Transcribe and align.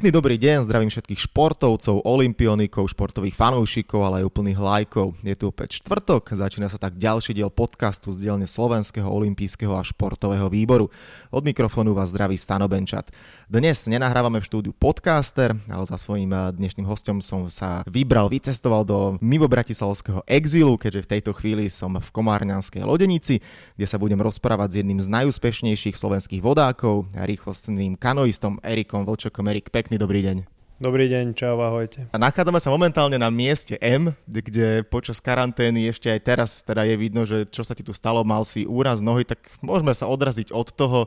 Pekný 0.00 0.16
dobrý 0.16 0.40
deň, 0.40 0.64
zdravím 0.64 0.88
všetkých 0.88 1.28
športovcov, 1.28 2.08
olimpionikov, 2.08 2.88
športových 2.88 3.36
fanúšikov, 3.36 4.00
ale 4.00 4.24
aj 4.24 4.32
úplných 4.32 4.56
lajkov. 4.56 5.12
Je 5.20 5.36
tu 5.36 5.52
opäť 5.52 5.84
štvrtok, 5.84 6.40
začína 6.40 6.72
sa 6.72 6.80
tak 6.80 6.96
ďalší 6.96 7.36
diel 7.36 7.52
podcastu 7.52 8.08
z 8.08 8.24
dielne 8.24 8.48
Slovenského 8.48 9.04
olimpijského 9.04 9.76
a 9.76 9.84
športového 9.84 10.48
výboru. 10.48 10.88
Od 11.28 11.44
mikrofónu 11.44 11.92
vás 11.92 12.16
zdraví 12.16 12.40
Stano 12.40 12.64
Benčat. 12.64 13.12
Dnes 13.44 13.84
nenahrávame 13.92 14.40
v 14.40 14.48
štúdiu 14.48 14.72
podcaster, 14.72 15.52
ale 15.68 15.84
za 15.84 16.00
svojím 16.00 16.32
eh, 16.32 16.56
dnešným 16.56 16.88
hostom 16.88 17.20
som 17.20 17.52
sa 17.52 17.84
vybral, 17.84 18.32
vycestoval 18.32 18.88
do 18.88 19.20
mimo 19.20 19.52
bratislavského 19.52 20.24
exílu, 20.24 20.80
keďže 20.80 21.04
v 21.04 21.10
tejto 21.12 21.36
chvíli 21.36 21.68
som 21.68 21.92
v 21.92 22.08
Komárňanskej 22.08 22.88
lodenici, 22.88 23.44
kde 23.76 23.84
sa 23.84 24.00
budem 24.00 24.22
rozprávať 24.22 24.68
s 24.70 24.78
jedným 24.80 25.02
z 25.02 25.12
najúspešnejších 25.12 25.98
slovenských 25.98 26.40
vodákov, 26.40 27.04
rýchlostným 27.12 28.00
kanoistom 28.00 28.62
Erikom 28.64 29.04
Vlčokom. 29.04 29.44
Erik, 29.50 29.68
pekný 29.74 29.89
dobrý 29.98 30.22
deň. 30.22 30.60
Dobrý 30.80 31.12
deň, 31.12 31.36
čau, 31.36 31.60
ahojte. 31.60 32.08
A 32.08 32.16
nachádzame 32.16 32.56
sa 32.56 32.72
momentálne 32.72 33.20
na 33.20 33.28
mieste 33.28 33.76
M, 33.84 34.16
kde 34.24 34.80
počas 34.88 35.20
karantény 35.20 35.84
ešte 35.92 36.08
aj 36.08 36.20
teraz 36.24 36.50
teda 36.64 36.88
je 36.88 36.96
vidno, 36.96 37.28
že 37.28 37.44
čo 37.52 37.60
sa 37.60 37.76
ti 37.76 37.84
tu 37.84 37.92
stalo, 37.92 38.24
mal 38.24 38.48
si 38.48 38.64
úraz 38.64 39.04
nohy, 39.04 39.28
tak 39.28 39.44
môžeme 39.60 39.92
sa 39.92 40.08
odraziť 40.08 40.56
od 40.56 40.72
toho, 40.72 41.04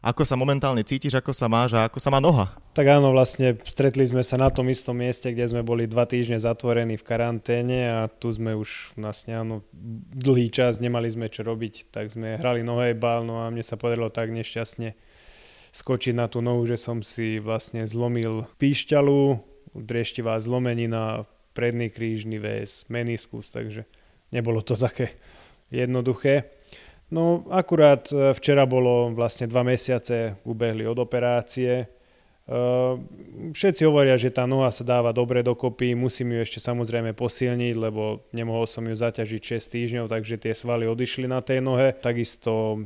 ako 0.00 0.24
sa 0.24 0.32
momentálne 0.34 0.80
cítiš, 0.80 1.14
ako 1.14 1.30
sa 1.36 1.44
máš 1.46 1.76
a 1.76 1.86
ako 1.92 2.00
sa 2.00 2.08
má 2.08 2.24
noha? 2.24 2.56
Tak 2.72 2.88
áno, 2.88 3.12
vlastne 3.12 3.60
stretli 3.68 4.08
sme 4.08 4.24
sa 4.24 4.40
na 4.40 4.48
tom 4.48 4.66
istom 4.72 4.96
mieste, 4.96 5.28
kde 5.28 5.52
sme 5.52 5.60
boli 5.60 5.84
dva 5.84 6.08
týždne 6.08 6.40
zatvorení 6.40 6.96
v 6.96 7.04
karanténe 7.04 7.78
a 7.86 7.98
tu 8.08 8.32
sme 8.32 8.56
už 8.56 8.96
vlastne 8.96 9.36
áno, 9.36 9.60
dlhý 10.16 10.48
čas, 10.48 10.80
nemali 10.80 11.12
sme 11.12 11.28
čo 11.28 11.44
robiť, 11.44 11.92
tak 11.92 12.08
sme 12.08 12.40
hrali 12.40 12.64
nohejbal, 12.64 13.28
no 13.28 13.44
a 13.44 13.52
mne 13.52 13.60
sa 13.60 13.76
podarilo 13.76 14.08
tak 14.08 14.32
nešťastne 14.32 14.96
skočiť 15.72 16.14
na 16.14 16.28
tú 16.28 16.44
nohu, 16.44 16.62
že 16.68 16.76
som 16.76 17.00
si 17.00 17.40
vlastne 17.40 17.82
zlomil 17.88 18.44
píšťalu, 18.60 19.40
drieštivá 19.72 20.36
zlomenina, 20.36 21.24
predný 21.56 21.88
krížny 21.88 22.36
väz, 22.36 22.84
meniskus, 22.92 23.48
takže 23.48 23.88
nebolo 24.32 24.60
to 24.60 24.76
také 24.76 25.16
jednoduché. 25.72 26.52
No 27.12 27.44
akurát 27.52 28.08
e, 28.08 28.32
včera 28.32 28.64
bolo 28.64 29.12
vlastne 29.12 29.44
dva 29.44 29.60
mesiace 29.60 30.40
ubehli 30.48 30.88
od 30.88 30.96
operácie. 30.96 31.84
E, 31.84 31.86
všetci 33.52 33.84
hovoria, 33.84 34.16
že 34.16 34.32
tá 34.32 34.48
noha 34.48 34.72
sa 34.72 34.80
dáva 34.80 35.12
dobre 35.12 35.44
dokopy, 35.44 35.92
musím 35.92 36.32
ju 36.32 36.38
ešte 36.40 36.64
samozrejme 36.64 37.12
posilniť, 37.12 37.74
lebo 37.76 38.24
nemohol 38.32 38.64
som 38.64 38.88
ju 38.88 38.96
zaťažiť 38.96 39.60
6 39.60 39.72
týždňov, 39.76 40.06
takže 40.08 40.40
tie 40.40 40.56
svaly 40.56 40.88
odišli 40.88 41.28
na 41.28 41.44
tej 41.44 41.60
nohe. 41.60 41.92
Takisto 41.92 42.80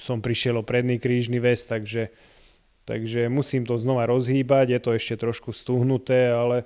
som 0.00 0.24
prišiel 0.24 0.58
o 0.58 0.66
predný 0.66 0.96
krížny 0.96 1.36
väz, 1.36 1.68
takže, 1.68 2.08
takže 2.88 3.28
musím 3.28 3.68
to 3.68 3.76
znova 3.76 4.08
rozhýbať, 4.08 4.66
je 4.72 4.80
to 4.80 4.90
ešte 4.96 5.14
trošku 5.20 5.52
stuhnuté, 5.52 6.32
ale 6.32 6.64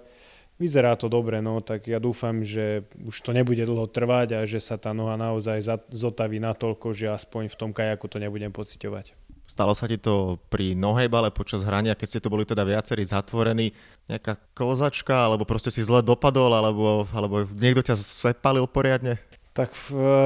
vyzerá 0.56 0.94
to 0.94 1.10
dobre, 1.10 1.42
no 1.42 1.58
tak 1.58 1.90
ja 1.90 1.98
dúfam, 1.98 2.46
že 2.46 2.86
už 3.02 3.16
to 3.26 3.34
nebude 3.34 3.66
dlho 3.66 3.90
trvať 3.90 4.28
a 4.38 4.40
že 4.46 4.62
sa 4.62 4.78
tá 4.78 4.94
noha 4.94 5.18
naozaj 5.18 5.66
zotaví 5.90 6.38
natoľko, 6.38 6.94
že 6.94 7.10
aspoň 7.10 7.50
v 7.50 7.58
tom 7.58 7.70
kajaku 7.74 8.06
to 8.06 8.22
nebudem 8.22 8.54
pociťovať. 8.54 9.12
Stalo 9.44 9.76
sa 9.76 9.84
ti 9.84 10.00
to 10.00 10.40
pri 10.48 10.72
nohejbale 10.72 11.28
počas 11.28 11.60
hrania, 11.68 11.92
keď 11.92 12.06
ste 12.08 12.22
to 12.24 12.32
boli 12.32 12.48
teda 12.48 12.64
viacerí 12.64 13.04
zatvorení, 13.04 13.76
nejaká 14.08 14.40
kozačka, 14.56 15.12
alebo 15.12 15.44
proste 15.44 15.68
si 15.68 15.84
zle 15.84 16.00
dopadol, 16.00 16.48
alebo, 16.48 17.04
alebo 17.12 17.44
niekto 17.52 17.84
ťa 17.84 17.92
sepalil 18.00 18.64
poriadne? 18.64 19.20
Tak 19.54 19.70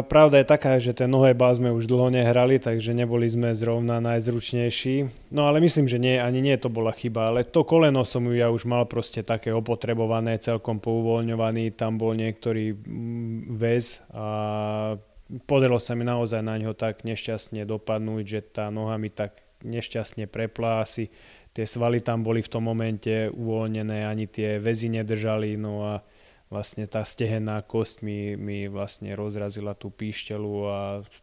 pravda 0.08 0.40
je 0.40 0.48
taká, 0.48 0.80
že 0.80 0.96
ten 0.96 1.12
nohebal 1.12 1.52
sme 1.52 1.68
už 1.68 1.84
dlho 1.84 2.08
nehrali, 2.08 2.56
takže 2.56 2.96
neboli 2.96 3.28
sme 3.28 3.52
zrovna 3.52 4.00
najzručnejší. 4.00 5.28
No 5.36 5.44
ale 5.44 5.60
myslím, 5.60 5.84
že 5.84 6.00
nie, 6.00 6.16
ani 6.16 6.40
nie 6.40 6.56
to 6.56 6.72
bola 6.72 6.96
chyba, 6.96 7.28
ale 7.28 7.44
to 7.44 7.60
koleno 7.60 8.08
som 8.08 8.24
ju 8.24 8.32
ja 8.32 8.48
už 8.48 8.64
mal 8.64 8.88
proste 8.88 9.20
také 9.20 9.52
opotrebované, 9.52 10.40
celkom 10.40 10.80
pouvoľňovaný, 10.80 11.76
tam 11.76 12.00
bol 12.00 12.16
niektorý 12.16 12.72
mm, 12.72 13.52
väz 13.52 14.00
a 14.16 14.96
podarilo 15.44 15.76
sa 15.76 15.92
mi 15.92 16.08
naozaj 16.08 16.40
na 16.40 16.56
ňo 16.56 16.72
tak 16.72 17.04
nešťastne 17.04 17.68
dopadnúť, 17.68 18.24
že 18.24 18.40
tá 18.40 18.72
noha 18.72 18.96
mi 18.96 19.12
tak 19.12 19.36
nešťastne 19.60 20.24
prepla 20.24 20.88
asi. 20.88 21.12
Tie 21.52 21.68
svaly 21.68 22.00
tam 22.00 22.24
boli 22.24 22.40
v 22.40 22.48
tom 22.48 22.64
momente 22.64 23.28
uvoľnené, 23.28 24.08
ani 24.08 24.24
tie 24.24 24.56
väzy 24.56 24.88
nedržali, 24.88 25.60
no 25.60 25.84
a 25.84 26.00
vlastne 26.48 26.88
tá 26.88 27.04
stehenná 27.04 27.60
kosť 27.60 28.00
mi, 28.00 28.34
mi 28.34 28.68
vlastne 28.72 29.12
rozrazila 29.12 29.76
tú 29.76 29.92
píšťalu 29.92 30.52
a 30.64 30.80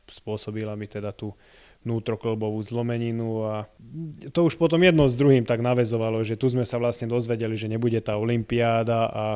spôsobila 0.09 0.77
mi 0.77 0.85
teda 0.85 1.09
tú 1.13 1.33
vnútroklbovú 1.85 2.57
zlomeninu 2.65 3.45
a 3.45 3.55
to 4.33 4.49
už 4.49 4.57
potom 4.57 4.81
jedno 4.81 5.05
s 5.05 5.13
druhým 5.13 5.45
tak 5.45 5.61
navezovalo, 5.61 6.25
že 6.25 6.33
tu 6.33 6.49
sme 6.49 6.65
sa 6.65 6.81
vlastne 6.81 7.05
dozvedeli, 7.05 7.53
že 7.53 7.69
nebude 7.69 8.01
tá 8.01 8.17
olimpiáda 8.17 9.05
a, 9.05 9.27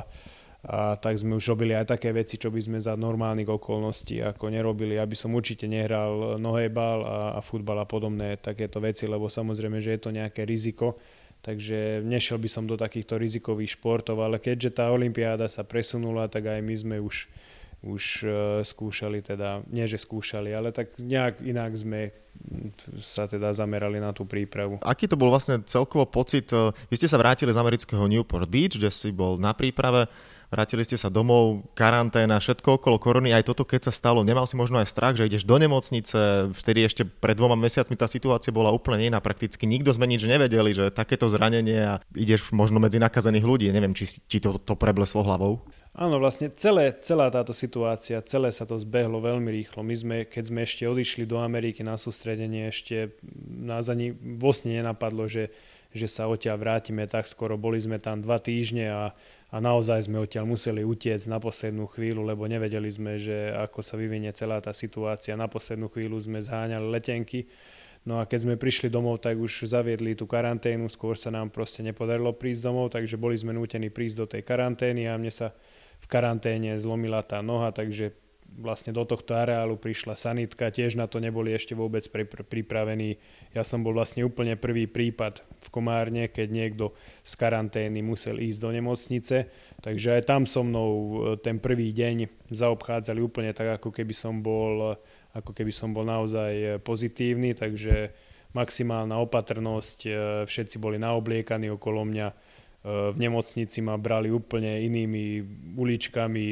a 0.66 0.98
tak 0.98 1.22
sme 1.22 1.38
už 1.38 1.46
robili 1.54 1.78
aj 1.78 1.94
také 1.94 2.10
veci, 2.10 2.42
čo 2.42 2.50
by 2.50 2.58
sme 2.58 2.78
za 2.82 2.98
normálnych 2.98 3.50
okolností 3.50 4.26
ako 4.26 4.50
nerobili, 4.50 4.98
aby 4.98 5.14
som 5.14 5.38
určite 5.38 5.70
nehral 5.70 6.42
nohejbal 6.42 6.98
a, 7.06 7.18
a 7.38 7.40
futbal 7.46 7.78
a 7.82 7.86
podobné 7.86 8.42
takéto 8.42 8.82
veci, 8.82 9.06
lebo 9.06 9.30
samozrejme, 9.30 9.78
že 9.78 9.98
je 9.98 10.02
to 10.02 10.10
nejaké 10.10 10.42
riziko 10.42 10.98
takže 11.42 12.04
nešiel 12.04 12.38
by 12.38 12.50
som 12.52 12.68
do 12.68 12.76
takýchto 12.76 13.16
rizikových 13.16 13.80
športov, 13.80 14.20
ale 14.20 14.40
keďže 14.40 14.80
tá 14.80 14.92
olympiáda 14.92 15.48
sa 15.48 15.64
presunula, 15.64 16.28
tak 16.28 16.52
aj 16.52 16.60
my 16.60 16.76
sme 16.76 16.98
už, 17.00 17.28
už 17.84 18.04
uh, 18.28 18.32
skúšali, 18.64 19.24
teda, 19.24 19.64
nie 19.72 19.88
že 19.88 20.00
skúšali, 20.00 20.52
ale 20.52 20.76
tak 20.76 20.96
nejak 21.00 21.44
inak 21.44 21.72
sme 21.76 22.12
sa 23.00 23.28
teda 23.28 23.52
zamerali 23.52 24.00
na 24.00 24.16
tú 24.16 24.24
prípravu. 24.24 24.80
Aký 24.80 25.08
to 25.08 25.20
bol 25.20 25.28
vlastne 25.28 25.60
celkovo 25.68 26.08
pocit? 26.08 26.52
Vy 26.88 26.96
ste 26.96 27.12
sa 27.12 27.20
vrátili 27.20 27.52
z 27.52 27.60
amerického 27.60 28.08
Newport 28.08 28.48
Beach, 28.48 28.80
kde 28.80 28.88
si 28.88 29.12
bol 29.12 29.36
na 29.36 29.52
príprave 29.52 30.08
vrátili 30.50 30.86
ste 30.86 30.98
sa 30.98 31.14
domov, 31.14 31.66
karanténa, 31.78 32.42
všetko 32.42 32.82
okolo 32.82 32.98
korony, 32.98 33.34
aj 33.34 33.48
toto 33.48 33.64
keď 33.66 33.90
sa 33.90 33.94
stalo, 33.94 34.26
nemal 34.26 34.50
si 34.50 34.58
možno 34.58 34.82
aj 34.82 34.90
strach, 34.90 35.16
že 35.16 35.30
ideš 35.30 35.46
do 35.46 35.56
nemocnice, 35.56 36.50
vtedy 36.54 36.86
ešte 36.86 37.06
pred 37.06 37.38
dvoma 37.38 37.58
mesiacmi 37.58 37.94
tá 37.96 38.10
situácia 38.10 38.54
bola 38.54 38.74
úplne 38.74 39.08
iná, 39.08 39.22
prakticky 39.22 39.70
nikto 39.70 39.94
sme 39.94 40.10
nič 40.10 40.26
nevedeli, 40.26 40.74
že 40.74 40.94
takéto 40.94 41.30
zranenie 41.30 41.82
a 41.86 41.94
ideš 42.18 42.50
možno 42.50 42.82
medzi 42.82 42.98
nakazených 42.98 43.46
ľudí, 43.46 43.68
neviem, 43.70 43.94
či 43.94 44.20
ti 44.26 44.38
to, 44.42 44.58
to 44.58 44.74
prebleslo 44.74 45.22
hlavou. 45.22 45.62
Áno, 46.00 46.22
vlastne 46.22 46.54
celé, 46.54 46.94
celá 47.02 47.34
táto 47.34 47.52
situácia, 47.52 48.22
celé 48.22 48.54
sa 48.54 48.64
to 48.64 48.78
zbehlo 48.78 49.20
veľmi 49.20 49.50
rýchlo. 49.50 49.82
My 49.82 49.96
sme, 49.98 50.18
keď 50.30 50.44
sme 50.48 50.62
ešte 50.62 50.86
odišli 50.86 51.26
do 51.26 51.42
Ameriky 51.42 51.82
na 51.82 51.98
sústredenie, 51.98 52.70
ešte 52.70 53.18
nás 53.50 53.90
ani 53.90 54.14
vlastne 54.14 54.80
nenapadlo, 54.80 55.26
že, 55.26 55.50
že 55.94 56.08
sa 56.08 56.30
odtiaľ 56.30 56.62
vrátime 56.62 57.06
tak 57.10 57.26
skoro. 57.26 57.58
Boli 57.58 57.82
sme 57.82 57.98
tam 57.98 58.22
dva 58.22 58.38
týždne 58.38 58.88
a 58.90 59.04
a 59.50 59.58
naozaj 59.58 60.06
sme 60.06 60.22
odtiaľ 60.22 60.46
museli 60.46 60.86
utiecť 60.86 61.26
na 61.26 61.42
poslednú 61.42 61.90
chvíľu, 61.90 62.22
lebo 62.22 62.46
nevedeli 62.46 62.86
sme, 62.86 63.18
že 63.18 63.50
ako 63.50 63.82
sa 63.82 63.98
vyvinie 63.98 64.30
celá 64.30 64.62
tá 64.62 64.70
situácia. 64.70 65.34
Na 65.34 65.50
poslednú 65.50 65.90
chvíľu 65.90 66.22
sme 66.22 66.38
zháňali 66.38 66.86
letenky, 66.86 67.50
no 68.06 68.22
a 68.22 68.30
keď 68.30 68.46
sme 68.46 68.62
prišli 68.62 68.94
domov, 68.94 69.26
tak 69.26 69.42
už 69.42 69.66
zaviedli 69.66 70.14
tú 70.14 70.30
karanténu, 70.30 70.86
skôr 70.94 71.18
sa 71.18 71.34
nám 71.34 71.50
proste 71.50 71.82
nepodarilo 71.82 72.30
prísť 72.38 72.62
domov, 72.62 72.94
takže 72.94 73.18
boli 73.18 73.42
sme 73.42 73.58
nútení 73.58 73.90
prísť 73.90 74.16
do 74.22 74.26
tej 74.30 74.46
karantény 74.46 75.10
a 75.10 75.18
mne 75.18 75.34
sa 75.34 75.50
v 75.98 76.06
karanténe 76.06 76.78
zlomila 76.78 77.26
tá 77.26 77.42
noha, 77.42 77.74
takže 77.74 78.14
vlastne 78.58 78.92
do 78.96 79.06
tohto 79.06 79.38
areálu 79.38 79.78
prišla 79.78 80.18
sanitka, 80.18 80.74
tiež 80.74 80.98
na 80.98 81.06
to 81.06 81.22
neboli 81.22 81.54
ešte 81.54 81.78
vôbec 81.78 82.04
pripravení. 82.50 83.22
Ja 83.54 83.62
som 83.62 83.86
bol 83.86 83.94
vlastne 83.94 84.26
úplne 84.26 84.58
prvý 84.58 84.90
prípad 84.90 85.46
v 85.46 85.68
Komárne, 85.70 86.28
keď 86.28 86.48
niekto 86.50 86.86
z 87.22 87.34
karantény 87.38 88.02
musel 88.02 88.42
ísť 88.42 88.60
do 88.60 88.70
nemocnice, 88.74 89.38
takže 89.80 90.20
aj 90.20 90.24
tam 90.26 90.44
so 90.50 90.66
mnou 90.66 90.90
e, 90.90 91.06
ten 91.40 91.62
prvý 91.62 91.94
deň 91.94 92.50
zaobchádzali 92.50 93.20
úplne 93.22 93.52
tak, 93.54 93.80
ako 93.80 93.94
keby 93.94 94.14
som 94.18 94.42
bol, 94.42 94.98
ako 95.32 95.52
keby 95.54 95.72
som 95.72 95.94
bol 95.94 96.04
naozaj 96.04 96.54
e, 96.56 96.68
pozitívny, 96.82 97.54
takže 97.54 98.12
maximálna 98.58 99.22
opatrnosť, 99.22 100.00
e, 100.06 100.12
všetci 100.50 100.82
boli 100.82 100.98
naobliekaní 100.98 101.70
okolo 101.70 102.02
mňa, 102.06 102.28
v 102.80 103.16
nemocnici 103.20 103.84
ma 103.84 104.00
brali 104.00 104.32
úplne 104.32 104.80
inými 104.88 105.44
uličkami 105.76 106.44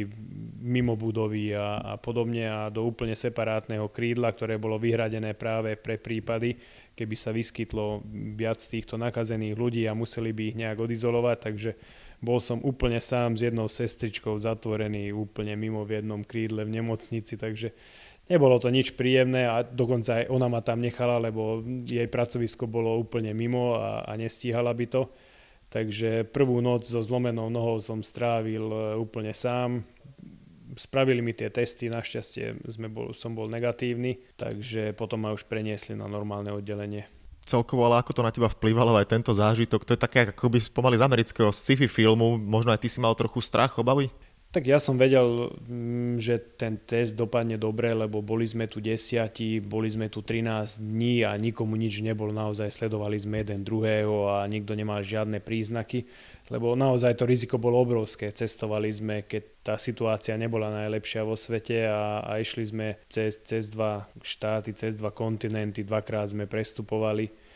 mimo 0.59 0.99
budovy 0.99 1.55
a, 1.55 1.79
a 1.79 1.93
podobne 1.95 2.43
a 2.43 2.67
do 2.67 2.83
úplne 2.83 3.15
separátneho 3.15 3.87
krídla, 3.87 4.35
ktoré 4.35 4.59
bolo 4.59 4.75
vyhradené 4.75 5.31
práve 5.39 5.79
pre 5.79 5.95
prípady, 5.95 6.59
keby 6.99 7.15
sa 7.15 7.31
vyskytlo 7.31 8.03
viac 8.35 8.59
týchto 8.59 8.99
nakazených 8.99 9.55
ľudí 9.55 9.87
a 9.87 9.95
museli 9.95 10.35
by 10.35 10.43
ich 10.51 10.59
nejak 10.59 10.77
odizolovať, 10.83 11.37
takže 11.39 11.71
bol 12.19 12.43
som 12.43 12.59
úplne 12.59 12.99
sám 12.99 13.39
s 13.39 13.47
jednou 13.47 13.71
sestričkou 13.71 14.35
zatvorený 14.35 15.15
úplne 15.15 15.55
mimo 15.55 15.87
v 15.87 16.03
jednom 16.03 16.27
krídle 16.27 16.67
v 16.67 16.75
nemocnici, 16.75 17.39
takže 17.39 17.71
nebolo 18.27 18.59
to 18.59 18.67
nič 18.67 18.99
príjemné 18.99 19.47
a 19.47 19.63
dokonca 19.63 20.19
aj 20.19 20.25
ona 20.27 20.51
ma 20.51 20.59
tam 20.59 20.83
nechala, 20.83 21.23
lebo 21.23 21.63
jej 21.87 22.09
pracovisko 22.11 22.67
bolo 22.67 22.99
úplne 22.99 23.31
mimo 23.31 23.79
a, 23.79 24.03
a 24.03 24.11
nestíhala 24.19 24.75
by 24.75 24.87
to. 24.91 25.07
Takže 25.67 26.23
prvú 26.31 26.63
noc 26.63 26.87
so 26.87 27.03
zlomenou 27.03 27.51
nohou 27.51 27.83
som 27.83 27.99
strávil 27.99 28.71
e, 28.71 28.77
úplne 28.95 29.35
sám. 29.35 29.83
Spravili 30.79 31.19
mi 31.19 31.35
tie 31.35 31.51
testy, 31.51 31.91
našťastie 31.91 32.63
sme 32.71 32.87
bol, 32.87 33.11
som 33.11 33.35
bol 33.35 33.51
negatívny, 33.51 34.21
takže 34.39 34.95
potom 34.95 35.27
ma 35.27 35.35
už 35.35 35.43
preniesli 35.49 35.97
na 35.97 36.07
normálne 36.07 36.53
oddelenie. 36.55 37.09
celkovo, 37.47 37.87
ale 37.87 38.03
ako 38.03 38.11
to 38.11 38.21
na 38.23 38.31
teba 38.31 38.51
vplyvalo 38.51 38.95
aj 38.99 39.11
tento 39.11 39.31
zážitok? 39.31 39.87
To 39.87 39.95
je 39.95 39.99
také 39.99 40.27
ako 40.31 40.51
by 40.51 40.59
spomaly 40.59 40.95
z 40.99 41.03
amerického 41.07 41.51
sci-fi 41.51 41.87
filmu, 41.87 42.35
možno 42.39 42.71
aj 42.71 42.83
ty 42.83 42.87
si 42.91 42.99
mal 42.99 43.15
trochu 43.15 43.39
strach, 43.39 43.75
obavy? 43.79 44.11
Tak 44.47 44.63
ja 44.63 44.79
som 44.79 44.95
vedel, 44.95 45.51
mm, 45.67 46.23
že 46.23 46.39
ten 46.55 46.79
test 46.79 47.19
dopadne 47.19 47.59
dobre, 47.59 47.91
lebo 47.91 48.23
boli 48.23 48.47
sme 48.47 48.63
tu 48.71 48.79
desiati, 48.79 49.59
boli 49.59 49.91
sme 49.91 50.07
tu 50.07 50.23
13 50.23 50.79
dní 50.79 51.27
a 51.27 51.35
nikomu 51.35 51.75
nič 51.75 51.99
nebolo, 51.99 52.31
naozaj 52.31 52.71
sledovali 52.71 53.19
sme 53.19 53.43
jeden 53.43 53.67
druhého 53.67 54.39
a 54.39 54.47
nikto 54.47 54.71
nemal 54.71 55.03
žiadne 55.03 55.43
príznaky, 55.43 56.07
lebo 56.47 56.79
naozaj 56.79 57.19
to 57.19 57.27
riziko 57.27 57.59
bolo 57.59 57.83
obrovské. 57.83 58.31
Cestovali 58.31 58.87
sme, 58.87 59.27
keď 59.27 59.43
tá 59.67 59.75
situácia 59.75 60.39
nebola 60.39 60.71
najlepšia 60.71 61.27
vo 61.27 61.35
svete 61.35 61.83
a, 61.83 62.23
a 62.23 62.39
išli 62.39 62.63
sme 62.63 62.87
cez, 63.11 63.43
cez 63.43 63.67
dva 63.67 64.07
štáty, 64.23 64.71
cez 64.71 64.95
dva 64.95 65.11
kontinenty, 65.11 65.83
dvakrát 65.83 66.31
sme 66.31 66.47
prestupovali 66.47 67.46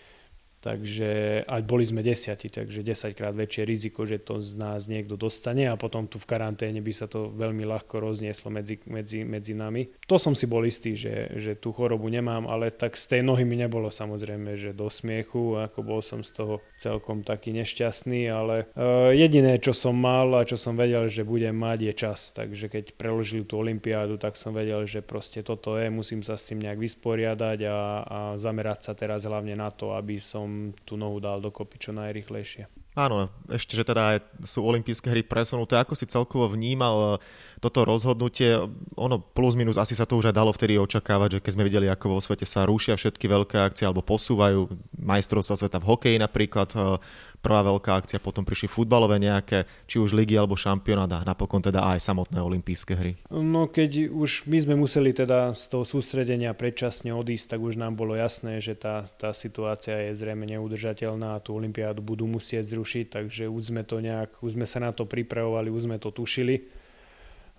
Takže 0.61 1.41
aj 1.49 1.61
boli 1.65 1.81
sme 1.89 2.05
desiati, 2.05 2.45
takže 2.45 2.85
10 2.85 3.17
krát 3.17 3.33
väčšie 3.33 3.65
riziko, 3.65 4.05
že 4.05 4.21
to 4.21 4.45
z 4.45 4.61
nás 4.61 4.85
niekto 4.85 5.17
dostane 5.17 5.65
a 5.65 5.73
potom 5.73 6.05
tu 6.05 6.21
v 6.21 6.29
karanténe 6.29 6.77
by 6.85 6.93
sa 6.93 7.09
to 7.09 7.33
veľmi 7.33 7.65
ľahko 7.65 7.97
roznieslo 7.97 8.53
medzi, 8.53 8.77
medzi, 8.85 9.25
medzi 9.25 9.57
nami. 9.57 9.89
To 10.05 10.21
som 10.21 10.37
si 10.37 10.45
bol 10.45 10.61
istý, 10.61 10.93
že, 10.93 11.33
že 11.33 11.57
tú 11.57 11.73
chorobu 11.73 12.13
nemám, 12.13 12.45
ale 12.45 12.69
tak 12.69 12.93
z 12.93 13.17
tej 13.17 13.21
nohy 13.25 13.41
mi 13.41 13.57
nebolo 13.57 13.89
samozrejme, 13.89 14.53
že 14.53 14.77
do 14.77 14.85
smiechu, 14.85 15.57
ako 15.57 15.81
bol 15.81 16.05
som 16.05 16.21
z 16.21 16.29
toho 16.29 16.61
celkom 16.77 17.25
taký 17.25 17.57
nešťastný, 17.57 18.29
ale 18.29 18.69
uh, 18.77 19.09
jediné, 19.17 19.57
čo 19.57 19.73
som 19.73 19.97
mal 19.97 20.29
a 20.37 20.45
čo 20.45 20.61
som 20.61 20.77
vedel, 20.77 21.09
že 21.09 21.25
budem 21.25 21.57
mať, 21.57 21.89
je 21.89 21.93
čas. 21.97 22.19
Takže 22.37 22.69
keď 22.69 22.93
preložili 23.01 23.49
tú 23.49 23.57
olympiádu, 23.57 24.21
tak 24.21 24.37
som 24.37 24.53
vedel, 24.53 24.85
že 24.85 25.01
proste 25.01 25.41
toto 25.41 25.73
je, 25.81 25.89
musím 25.89 26.21
sa 26.21 26.37
s 26.37 26.53
tým 26.53 26.61
nejak 26.61 26.77
vysporiadať 26.77 27.59
a, 27.65 27.79
a 28.05 28.19
zamerať 28.37 28.79
sa 28.85 28.93
teraz 28.93 29.25
hlavne 29.25 29.57
na 29.57 29.73
to, 29.73 29.97
aby 29.97 30.21
som 30.21 30.50
tú 30.85 30.95
nohu 30.99 31.17
dal 31.21 31.39
dokopy 31.39 31.77
čo 31.77 31.91
najrychlejšie. 31.95 32.67
Áno, 32.91 33.31
ešte, 33.47 33.79
že 33.79 33.87
teda 33.87 34.19
sú 34.43 34.67
olympijské 34.67 35.07
hry 35.07 35.23
presunuté. 35.23 35.79
Ako 35.79 35.95
si 35.95 36.03
celkovo 36.03 36.51
vnímal 36.51 37.23
toto 37.61 37.85
rozhodnutie? 37.85 38.57
Ono 38.97 39.21
plus 39.21 39.53
minus 39.53 39.77
asi 39.77 39.93
sa 39.93 40.09
to 40.09 40.17
už 40.17 40.33
aj 40.33 40.35
dalo 40.35 40.49
vtedy 40.49 40.81
očakávať, 40.81 41.37
že 41.37 41.41
keď 41.45 41.51
sme 41.53 41.67
videli, 41.69 41.87
ako 41.87 42.17
vo 42.17 42.19
svete 42.19 42.43
sa 42.49 42.65
rušia 42.65 42.97
všetky 42.97 43.29
veľké 43.29 43.61
akcie 43.61 43.85
alebo 43.85 44.01
posúvajú 44.01 44.65
majstrovstva 44.97 45.61
sveta 45.61 45.77
v 45.77 45.89
hokeji 45.93 46.17
napríklad, 46.17 46.69
eh, 46.73 46.97
prvá 47.41 47.65
veľká 47.65 47.97
akcia, 47.97 48.21
potom 48.21 48.45
prišli 48.45 48.69
futbalové 48.69 49.17
nejaké, 49.17 49.65
či 49.89 49.97
už 49.97 50.13
ligy 50.13 50.37
alebo 50.37 50.53
šampionát 50.53 51.09
a 51.09 51.25
napokon 51.25 51.59
teda 51.59 51.81
aj 51.93 51.99
samotné 52.01 52.37
olympijské 52.37 52.93
hry. 52.93 53.17
No 53.33 53.65
keď 53.65 54.13
už 54.13 54.45
my 54.45 54.57
sme 54.61 54.75
museli 54.77 55.11
teda 55.11 55.51
z 55.57 55.63
toho 55.67 55.83
sústredenia 55.83 56.53
predčasne 56.53 57.11
odísť, 57.11 57.57
tak 57.57 57.59
už 57.59 57.81
nám 57.81 57.97
bolo 57.97 58.13
jasné, 58.13 58.61
že 58.61 58.77
tá, 58.77 59.01
tá 59.17 59.33
situácia 59.33 59.97
je 60.09 60.17
zrejme 60.17 60.45
neudržateľná 60.45 61.37
a 61.37 61.43
tú 61.43 61.57
olympiádu 61.57 62.05
budú 62.05 62.29
musieť 62.29 62.77
zrušiť, 62.77 63.05
takže 63.09 63.43
už 63.49 63.73
sme 63.73 63.81
to 63.81 63.97
nejak, 63.99 64.37
už 64.45 64.53
sme 64.53 64.69
sa 64.69 64.77
na 64.77 64.93
to 64.93 65.09
pripravovali, 65.09 65.73
už 65.73 65.89
sme 65.89 65.97
to 65.97 66.13
tušili. 66.13 66.80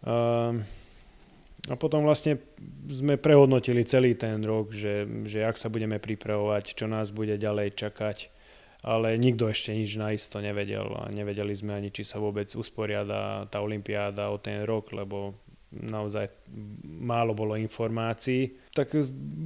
Ehm, 0.03 0.67
a 1.71 1.75
potom 1.79 2.03
vlastne 2.03 2.43
sme 2.91 3.15
prehodnotili 3.15 3.87
celý 3.87 4.19
ten 4.19 4.43
rok, 4.43 4.75
že, 4.75 5.07
že 5.31 5.47
ak 5.47 5.55
sa 5.55 5.71
budeme 5.71 6.03
pripravovať, 6.03 6.75
čo 6.75 6.91
nás 6.91 7.15
bude 7.15 7.39
ďalej 7.39 7.79
čakať, 7.79 8.19
ale 8.83 9.15
nikto 9.15 9.47
ešte 9.47 9.71
nič 9.71 9.95
naisto 9.95 10.43
nevedel 10.43 10.91
a 10.91 11.07
nevedeli 11.07 11.55
sme 11.55 11.79
ani, 11.79 11.95
či 11.95 12.03
sa 12.03 12.19
vôbec 12.19 12.51
usporiada 12.51 13.47
tá 13.47 13.63
olympiáda 13.63 14.35
o 14.35 14.43
ten 14.43 14.67
rok, 14.67 14.91
lebo 14.91 15.39
naozaj 15.73 16.29
málo 16.85 17.33
bolo 17.33 17.57
informácií. 17.57 18.53
Tak 18.77 18.93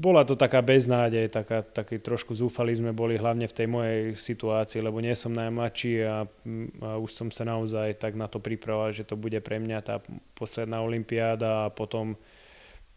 bola 0.03 0.27
to 0.27 0.35
taká 0.35 0.59
beznádej, 0.63 1.31
taká, 1.31 1.63
taký 1.63 2.03
trošku 2.03 2.35
zúfali 2.35 2.75
sme 2.75 2.91
boli 2.91 3.15
hlavne 3.15 3.47
v 3.47 3.57
tej 3.57 3.69
mojej 3.71 4.01
situácii, 4.19 4.83
lebo 4.83 4.99
nie 4.99 5.15
som 5.15 5.31
najmladší 5.31 5.93
a, 6.03 6.27
a 6.27 6.91
už 6.99 7.11
som 7.15 7.29
sa 7.31 7.47
naozaj 7.47 8.03
tak 8.03 8.19
na 8.19 8.27
to 8.27 8.43
pripravoval, 8.43 8.91
že 8.91 9.07
to 9.07 9.15
bude 9.15 9.39
pre 9.41 9.63
mňa 9.63 9.79
tá 9.87 10.03
posledná 10.35 10.83
olympiáda 10.83 11.71
a 11.71 11.73
potom 11.73 12.19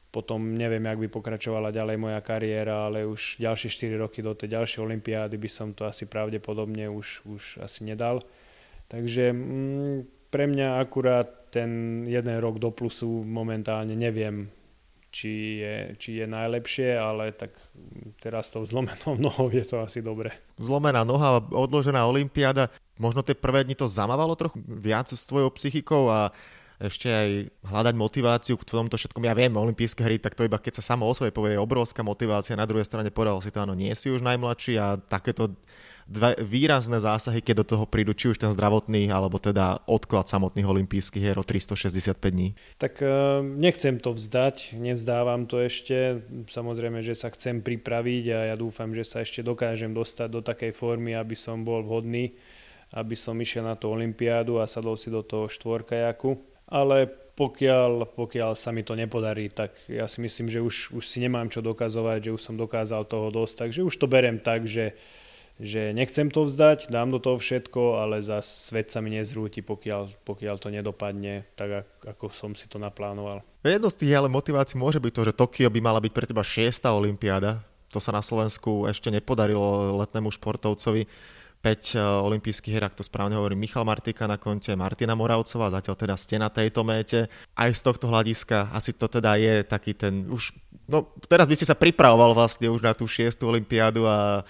potom 0.09 0.57
neviem, 0.57 0.81
jak 0.81 0.99
by 1.05 1.07
pokračovala 1.07 1.69
ďalej 1.69 1.97
moja 2.01 2.17
kariéra, 2.25 2.89
ale 2.89 3.05
už 3.05 3.37
ďalšie 3.37 3.69
4 3.69 4.01
roky 4.01 4.25
do 4.25 4.33
tej 4.33 4.57
ďalšej 4.57 4.81
olympiády 4.81 5.37
by 5.37 5.49
som 5.49 5.69
to 5.77 5.85
asi 5.85 6.09
pravdepodobne 6.09 6.89
už, 6.89 7.29
už 7.29 7.43
asi 7.61 7.85
nedal. 7.85 8.25
Takže 8.89 9.29
mm, 9.29 9.97
pre 10.33 10.49
mňa 10.49 10.81
akurát 10.81 11.38
ten 11.49 12.03
jeden 12.05 12.37
rok 12.39 12.61
do 12.61 12.69
plusu 12.69 13.25
momentálne 13.25 13.97
neviem, 13.97 14.49
či 15.09 15.61
je, 15.65 15.75
či 15.97 16.09
je 16.21 16.25
najlepšie, 16.29 16.93
ale 16.93 17.33
tak 17.33 17.53
teraz 18.21 18.53
tou 18.53 18.61
zlomenou 18.61 19.17
nohou 19.25 19.49
je 19.49 19.65
to 19.65 19.81
asi 19.81 20.05
dobre. 20.05 20.29
Zlomená 20.61 21.01
noha, 21.01 21.41
odložená 21.41 22.05
olympiáda, 22.05 22.69
možno 23.01 23.25
tie 23.25 23.33
prvé 23.33 23.65
dni 23.65 23.73
to 23.73 23.89
zamávalo 23.89 24.37
trochu 24.37 24.61
viac 24.65 25.09
s 25.09 25.25
tvojou 25.25 25.49
psychikou 25.57 26.07
a 26.07 26.29
ešte 26.79 27.11
aj 27.11 27.29
hľadať 27.67 27.95
motiváciu 27.99 28.55
k 28.55 28.63
tomto 28.63 28.95
všetkom. 28.95 29.27
Ja 29.27 29.35
viem, 29.35 29.51
olympijské 29.51 29.99
hry, 29.99 30.15
tak 30.15 30.31
to 30.39 30.47
iba 30.47 30.55
keď 30.55 30.79
sa 30.79 30.95
samo 30.95 31.03
o 31.03 31.11
svojej 31.11 31.35
povie, 31.35 31.59
je 31.59 31.59
obrovská 31.59 32.07
motivácia. 32.07 32.55
Na 32.55 32.63
druhej 32.63 32.87
strane 32.87 33.11
povedal 33.11 33.43
si 33.43 33.51
to, 33.51 33.59
áno, 33.59 33.75
nie 33.75 33.91
si 33.99 34.07
už 34.07 34.23
najmladší 34.23 34.79
a 34.79 34.95
takéto 34.95 35.51
dva 36.09 36.33
výrazné 36.41 36.97
zásahy, 36.97 37.45
keď 37.45 37.61
do 37.61 37.65
toho 37.77 37.85
prídu 37.85 38.17
či 38.17 38.33
už 38.33 38.41
ten 38.41 38.49
zdravotný, 38.49 39.13
alebo 39.13 39.37
teda 39.37 39.85
odklad 39.85 40.25
samotných 40.25 40.65
olympijských 40.65 41.21
hier 41.21 41.37
o 41.37 41.45
365 41.45 42.17
dní? 42.17 42.57
Tak 42.81 43.05
uh, 43.05 43.45
nechcem 43.45 44.01
to 44.01 44.17
vzdať, 44.17 44.73
nevzdávam 44.81 45.45
to 45.45 45.61
ešte. 45.61 46.25
Samozrejme, 46.49 47.05
že 47.05 47.13
sa 47.13 47.29
chcem 47.29 47.61
pripraviť 47.61 48.23
a 48.33 48.39
ja 48.49 48.55
dúfam, 48.57 48.89
že 48.89 49.05
sa 49.05 49.21
ešte 49.21 49.45
dokážem 49.45 49.93
dostať 49.93 50.27
do 50.33 50.41
takej 50.41 50.73
formy, 50.73 51.13
aby 51.13 51.37
som 51.37 51.61
bol 51.61 51.85
vhodný, 51.85 52.33
aby 52.97 53.13
som 53.13 53.37
išiel 53.37 53.69
na 53.69 53.77
tú 53.77 53.93
olympiádu 53.93 54.57
a 54.57 54.65
sadol 54.65 54.97
si 54.97 55.13
do 55.13 55.21
toho 55.21 55.45
štvorkajaku. 55.45 56.41
Ale 56.69 57.05
pokiaľ, 57.39 58.19
pokiaľ 58.19 58.51
sa 58.59 58.75
mi 58.75 58.83
to 58.83 58.99
nepodarí, 58.99 59.47
tak 59.47 59.71
ja 59.87 60.09
si 60.11 60.19
myslím, 60.19 60.51
že 60.51 60.59
už, 60.59 60.91
už 60.91 61.03
si 61.07 61.23
nemám 61.23 61.47
čo 61.47 61.63
dokazovať, 61.63 62.27
že 62.27 62.35
už 62.35 62.41
som 62.43 62.59
dokázal 62.59 63.07
toho 63.07 63.31
dosť, 63.31 63.53
takže 63.63 63.87
už 63.87 63.95
to 63.95 64.11
berem 64.11 64.43
tak, 64.43 64.67
že 64.67 64.91
že 65.59 65.91
nechcem 65.91 66.31
to 66.31 66.47
vzdať, 66.47 66.87
dám 66.87 67.11
do 67.11 67.19
toho 67.19 67.35
všetko, 67.35 67.99
ale 67.99 68.23
za 68.23 68.39
svet 68.39 68.95
sa 68.95 69.03
mi 69.03 69.11
nezrúti, 69.11 69.59
pokiaľ, 69.59 70.23
pokiaľ 70.23 70.55
to 70.55 70.71
nedopadne 70.71 71.43
tak, 71.59 71.83
ako 72.07 72.31
som 72.31 72.55
si 72.55 72.71
to 72.71 72.79
naplánoval. 72.79 73.43
Jedno 73.59 73.91
z 73.91 73.99
tých 73.99 74.15
ale 74.15 74.31
motivácií 74.31 74.79
môže 74.79 75.03
byť 75.03 75.11
to, 75.11 75.21
že 75.27 75.33
Tokio 75.35 75.67
by 75.67 75.79
mala 75.83 75.99
byť 75.99 76.11
pre 76.15 76.25
teba 76.25 76.47
šiesta 76.47 76.95
olympiáda. 76.95 77.59
To 77.91 77.99
sa 77.99 78.15
na 78.15 78.23
Slovensku 78.23 78.87
ešte 78.87 79.11
nepodarilo 79.11 79.99
letnému 79.99 80.31
športovcovi. 80.31 81.03
5 81.59 81.67
eh, 81.91 81.99
olympijských 81.99 82.71
hier, 82.71 82.87
ak 82.87 82.95
to 82.95 83.03
správne 83.03 83.35
hovorí 83.35 83.59
Michal 83.59 83.83
Martika 83.83 84.23
na 84.31 84.39
konte, 84.39 84.71
Martina 84.79 85.11
Moravcová, 85.11 85.67
zatiaľ 85.75 85.95
teda 85.99 86.15
ste 86.15 86.39
na 86.39 86.47
tejto 86.47 86.87
méte. 86.87 87.27
Aj 87.51 87.67
z 87.67 87.81
tohto 87.83 88.07
hľadiska 88.07 88.71
asi 88.71 88.95
to 88.95 89.11
teda 89.11 89.35
je 89.35 89.67
taký 89.67 89.91
ten 89.91 90.23
už... 90.31 90.55
No 90.87 91.11
teraz 91.27 91.51
by 91.51 91.59
ste 91.59 91.67
sa 91.67 91.75
pripravoval 91.75 92.31
vlastne 92.31 92.71
už 92.71 92.79
na 92.79 92.95
tú 92.95 93.05
šiestu 93.05 93.43
olympiádu 93.45 94.07
a 94.07 94.47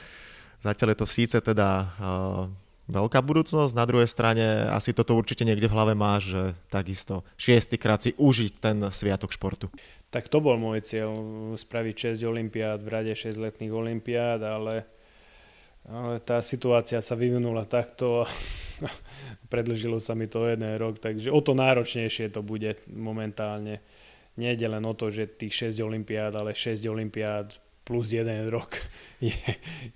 Zatiaľ 0.60 0.92
je 0.92 1.00
to 1.00 1.08
síce 1.08 1.38
teda 1.40 1.70
uh, 1.96 2.52
veľká 2.90 3.22
budúcnosť, 3.22 3.78
na 3.78 3.86
druhej 3.86 4.10
strane 4.10 4.68
asi 4.74 4.92
toto 4.92 5.14
určite 5.14 5.46
niekde 5.46 5.70
v 5.70 5.76
hlave 5.78 5.94
máš, 5.94 6.34
že 6.34 6.44
takisto 6.74 7.22
šiestýkrát 7.38 8.02
si 8.02 8.12
užiť 8.18 8.54
ten 8.58 8.78
sviatok 8.90 9.32
športu. 9.32 9.70
Tak 10.10 10.26
to 10.28 10.42
bol 10.42 10.58
môj 10.58 10.82
cieľ, 10.82 11.14
spraviť 11.54 12.18
6 12.18 12.26
olimpiád, 12.26 12.82
v 12.82 12.90
rade 12.90 13.14
6 13.14 13.38
letných 13.38 13.72
olimpiád, 13.72 14.42
ale, 14.42 14.90
ale 15.86 16.18
tá 16.26 16.42
situácia 16.42 16.98
sa 17.00 17.14
vyvinula 17.14 17.70
takto 17.70 18.26
a 18.26 18.28
predlžilo 19.54 20.02
sa 20.02 20.18
mi 20.18 20.26
to 20.26 20.50
jeden 20.50 20.74
rok, 20.82 20.98
takže 20.98 21.30
o 21.30 21.40
to 21.46 21.54
náročnejšie 21.54 22.34
to 22.34 22.42
bude 22.42 22.74
momentálne. 22.90 23.80
Nejde 24.34 24.66
len 24.66 24.84
o 24.88 24.98
to, 24.98 25.14
že 25.14 25.30
tých 25.30 25.72
6 25.72 25.84
olimpiád, 25.86 26.34
ale 26.34 26.58
6 26.58 26.84
olimpiád 26.90 27.69
plus 27.90 28.14
jeden 28.14 28.54
rok 28.54 28.78
je, 29.18 29.34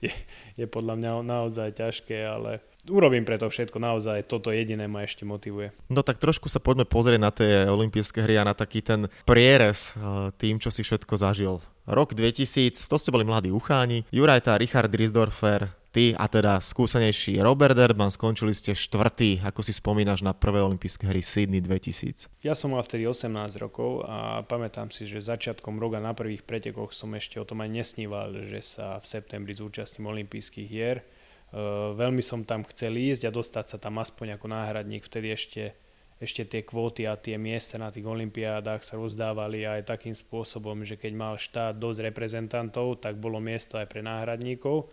je, 0.01 0.09
je 0.57 0.65
podľa 0.65 0.97
mňa 0.97 1.11
naozaj 1.21 1.77
ťažké, 1.77 2.17
ale 2.25 2.65
urobím 2.89 3.21
preto 3.21 3.45
všetko, 3.45 3.77
naozaj 3.77 4.25
toto 4.25 4.49
jediné 4.49 4.89
ma 4.89 5.05
ešte 5.05 5.23
motivuje. 5.23 5.69
No 5.93 6.01
tak 6.01 6.17
trošku 6.17 6.49
sa 6.49 6.57
poďme 6.57 6.89
pozrieť 6.89 7.21
na 7.21 7.29
tie 7.29 7.69
olympijské 7.69 8.25
hry 8.25 8.41
a 8.41 8.49
na 8.49 8.57
taký 8.57 8.81
ten 8.81 9.05
prierez 9.29 9.93
eh, 9.93 10.33
tým, 10.41 10.57
čo 10.57 10.73
si 10.73 10.81
všetko 10.81 11.13
zažil. 11.15 11.61
Rok 11.85 12.15
2000, 12.17 12.89
to 12.89 12.95
ste 12.95 13.11
boli 13.11 13.27
mladí 13.27 13.51
ucháni, 13.51 14.07
Jurajta, 14.09 14.55
Richard 14.55 14.89
Risdorfer, 14.89 15.67
ty 15.93 16.17
a 16.17 16.25
teda 16.25 16.57
skúsenejší 16.57 17.37
Robert 17.45 17.77
Erdman 17.77 18.09
skončili 18.09 18.57
ste 18.57 18.73
štvrtý, 18.73 19.45
ako 19.45 19.61
si 19.61 19.77
spomínaš 19.77 20.25
na 20.25 20.33
prvé 20.33 20.65
olympijské 20.65 21.05
hry 21.05 21.21
Sydney 21.21 21.61
2000. 21.61 22.33
Ja 22.41 22.57
som 22.57 22.73
mal 22.73 22.81
vtedy 22.81 23.05
18 23.05 23.29
rokov 23.61 24.01
a 24.09 24.41
pamätám 24.41 24.89
si, 24.89 25.05
že 25.05 25.21
začiatkom 25.21 25.77
roka 25.77 26.01
na 26.01 26.17
prvých 26.17 26.41
pretekoch 26.41 26.89
som 26.89 27.13
ešte 27.13 27.37
o 27.37 27.45
tom 27.45 27.61
aj 27.61 27.69
nesníval, 27.69 28.33
že 28.49 28.65
sa 28.65 28.97
v 28.97 29.05
septembri 29.05 29.53
zúčastním 29.53 30.09
olympijských 30.09 30.65
hier. 30.67 31.05
Uh, 31.53 31.93
veľmi 31.93 32.25
som 32.25 32.41
tam 32.41 32.65
chcel 32.65 32.97
ísť 32.97 33.29
a 33.29 33.31
dostať 33.31 33.65
sa 33.69 33.77
tam 33.77 34.01
aspoň 34.01 34.41
ako 34.41 34.49
náhradník. 34.49 35.05
Vtedy 35.05 35.29
ešte, 35.29 35.77
ešte 36.17 36.49
tie 36.49 36.65
kvóty 36.65 37.05
a 37.05 37.13
tie 37.13 37.37
miesta 37.37 37.77
na 37.77 37.93
tých 37.93 38.09
olympiádach 38.09 38.81
sa 38.81 38.97
rozdávali 38.97 39.61
aj 39.61 39.85
takým 39.85 40.17
spôsobom, 40.17 40.81
že 40.81 40.97
keď 40.97 41.11
mal 41.13 41.37
štát 41.37 41.77
dosť 41.77 42.09
reprezentantov, 42.09 43.05
tak 43.05 43.21
bolo 43.21 43.37
miesto 43.37 43.77
aj 43.77 43.85
pre 43.85 44.01
náhradníkov 44.01 44.89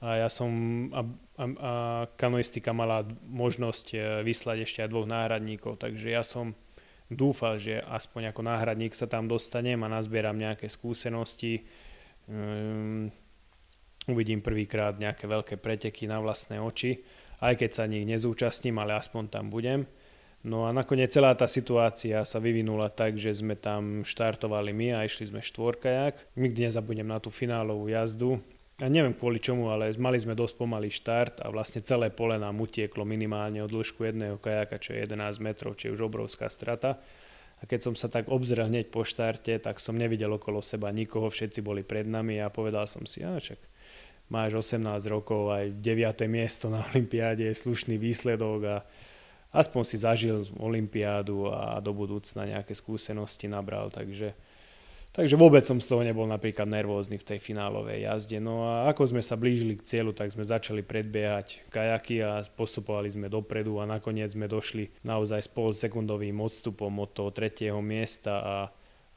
a 0.00 0.24
ja 0.24 0.28
som 0.32 0.50
a, 0.96 1.04
a, 1.36 1.44
a 1.44 1.72
kanoistika 2.16 2.72
mala 2.72 3.04
možnosť 3.28 3.86
e, 3.92 3.96
vyslať 4.24 4.58
ešte 4.64 4.78
aj 4.80 4.88
dvoch 4.88 5.04
náhradníkov, 5.04 5.76
takže 5.76 6.08
ja 6.08 6.24
som 6.24 6.56
dúfal, 7.12 7.60
že 7.60 7.84
aspoň 7.84 8.32
ako 8.32 8.40
náhradník 8.40 8.96
sa 8.96 9.04
tam 9.04 9.28
dostanem 9.28 9.76
a 9.84 9.92
nazbieram 9.92 10.40
nejaké 10.40 10.72
skúsenosti. 10.72 11.68
Um, 12.30 13.12
uvidím 14.08 14.40
prvýkrát 14.40 14.96
nejaké 14.96 15.28
veľké 15.28 15.60
preteky 15.60 16.08
na 16.08 16.16
vlastné 16.22 16.56
oči, 16.62 17.04
aj 17.44 17.60
keď 17.60 17.70
sa 17.76 17.84
nich 17.84 18.08
nezúčastním, 18.08 18.80
ale 18.80 18.96
aspoň 18.96 19.28
tam 19.28 19.52
budem. 19.52 19.84
No 20.40 20.64
a 20.64 20.72
nakoniec 20.72 21.12
celá 21.12 21.36
tá 21.36 21.44
situácia 21.44 22.24
sa 22.24 22.40
vyvinula 22.40 22.88
tak, 22.88 23.20
že 23.20 23.36
sme 23.36 23.60
tam 23.60 24.00
štartovali 24.00 24.72
my 24.72 24.88
a 24.96 25.04
išli 25.04 25.28
sme 25.28 25.44
štvorkajak. 25.44 26.32
Nikdy 26.40 26.72
nezabudnem 26.72 27.04
na 27.04 27.20
tú 27.20 27.28
finálovú 27.28 27.92
jazdu 27.92 28.40
a 28.80 28.88
neviem 28.88 29.12
kvôli 29.12 29.36
čomu, 29.36 29.68
ale 29.68 29.92
mali 30.00 30.16
sme 30.16 30.32
dosť 30.32 30.56
pomalý 30.56 30.88
štart 30.88 31.44
a 31.44 31.52
vlastne 31.52 31.84
celé 31.84 32.08
pole 32.08 32.40
nám 32.40 32.56
utieklo 32.56 33.04
minimálne 33.04 33.60
o 33.60 33.68
dĺžku 33.68 34.08
jedného 34.08 34.40
kajaka, 34.40 34.80
čo 34.80 34.96
je 34.96 35.04
11 35.04 35.20
metrov, 35.44 35.76
či 35.76 35.92
je 35.92 35.94
už 36.00 36.08
obrovská 36.08 36.48
strata. 36.48 36.96
A 37.60 37.68
keď 37.68 37.92
som 37.92 37.94
sa 37.94 38.08
tak 38.08 38.32
obzrel 38.32 38.72
hneď 38.72 38.88
po 38.88 39.04
štarte, 39.04 39.52
tak 39.60 39.76
som 39.84 40.00
nevidel 40.00 40.32
okolo 40.32 40.64
seba 40.64 40.88
nikoho, 40.88 41.28
všetci 41.28 41.60
boli 41.60 41.84
pred 41.84 42.08
nami 42.08 42.40
a 42.40 42.48
povedal 42.48 42.88
som 42.88 43.04
si, 43.04 43.20
a 43.20 43.36
však 43.36 43.60
máš 44.32 44.56
18 44.72 44.80
rokov, 45.12 45.52
aj 45.52 45.76
9. 45.76 46.24
miesto 46.24 46.72
na 46.72 46.80
Olympiáde 46.96 47.44
je 47.52 47.60
slušný 47.60 48.00
výsledok 48.00 48.60
a 48.64 48.76
aspoň 49.52 49.82
si 49.84 49.96
zažil 50.00 50.48
Olympiádu 50.56 51.52
a 51.52 51.76
do 51.84 51.92
budúcna 51.92 52.48
nejaké 52.48 52.72
skúsenosti 52.72 53.44
nabral, 53.44 53.92
takže 53.92 54.32
Takže 55.10 55.34
vôbec 55.34 55.66
som 55.66 55.82
z 55.82 55.90
toho 55.90 56.06
nebol 56.06 56.22
napríklad 56.22 56.70
nervózny 56.70 57.18
v 57.18 57.34
tej 57.34 57.42
finálovej 57.42 58.06
jazde. 58.06 58.38
No 58.38 58.62
a 58.62 58.86
ako 58.94 59.10
sme 59.10 59.22
sa 59.26 59.34
blížili 59.34 59.74
k 59.74 59.82
cieľu, 59.82 60.14
tak 60.14 60.30
sme 60.30 60.46
začali 60.46 60.86
predbiehať 60.86 61.66
kajaky 61.66 62.22
a 62.22 62.46
postupovali 62.54 63.10
sme 63.10 63.26
dopredu 63.26 63.82
a 63.82 63.90
nakoniec 63.90 64.30
sme 64.30 64.46
došli 64.46 64.86
naozaj 65.02 65.42
s 65.42 65.50
polsekundovým 65.50 66.38
odstupom 66.38 66.94
od 67.02 67.10
toho 67.10 67.34
tretieho 67.34 67.82
miesta 67.82 68.38
a, 68.38 68.56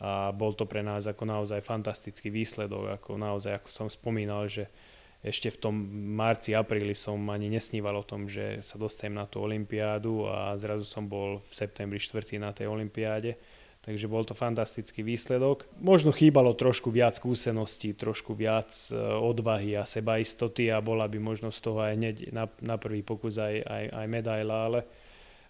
a 0.02 0.12
bol 0.34 0.58
to 0.58 0.66
pre 0.66 0.82
nás 0.82 1.06
ako 1.06 1.30
naozaj 1.30 1.62
fantastický 1.62 2.34
výsledok. 2.34 2.98
Ako 2.98 3.22
naozaj, 3.22 3.62
ako 3.62 3.70
som 3.70 3.86
spomínal, 3.86 4.50
že 4.50 4.74
ešte 5.22 5.54
v 5.54 5.62
tom 5.62 5.76
marci, 6.18 6.58
apríli 6.58 6.98
som 6.98 7.22
ani 7.30 7.54
nesníval 7.54 8.02
o 8.02 8.04
tom, 8.04 8.26
že 8.26 8.66
sa 8.66 8.82
dostanem 8.82 9.22
na 9.22 9.30
tú 9.30 9.46
olympiádu 9.46 10.26
a 10.26 10.58
zrazu 10.58 10.90
som 10.90 11.06
bol 11.06 11.46
v 11.46 11.54
septembri 11.54 12.02
4. 12.02 12.42
na 12.42 12.50
tej 12.50 12.66
olympiáde 12.66 13.38
Takže 13.84 14.08
bol 14.08 14.24
to 14.24 14.32
fantastický 14.32 15.04
výsledok. 15.04 15.68
Možno 15.84 16.16
chýbalo 16.16 16.56
trošku 16.56 16.88
viac 16.88 17.20
skúseností, 17.20 17.92
trošku 17.92 18.32
viac 18.32 18.72
e, 18.88 18.96
odvahy 18.96 19.76
a 19.76 19.84
sebaistoty 19.84 20.72
a 20.72 20.80
bola 20.80 21.04
by 21.12 21.20
možno 21.20 21.52
z 21.52 21.60
toho 21.60 21.84
aj 21.84 21.94
hneď 22.00 22.16
na, 22.32 22.48
na 22.64 22.80
prvý 22.80 23.04
pokus 23.04 23.36
aj, 23.36 23.60
aj, 23.60 23.86
aj 23.92 24.06
medaila, 24.08 24.56
ale, 24.72 24.80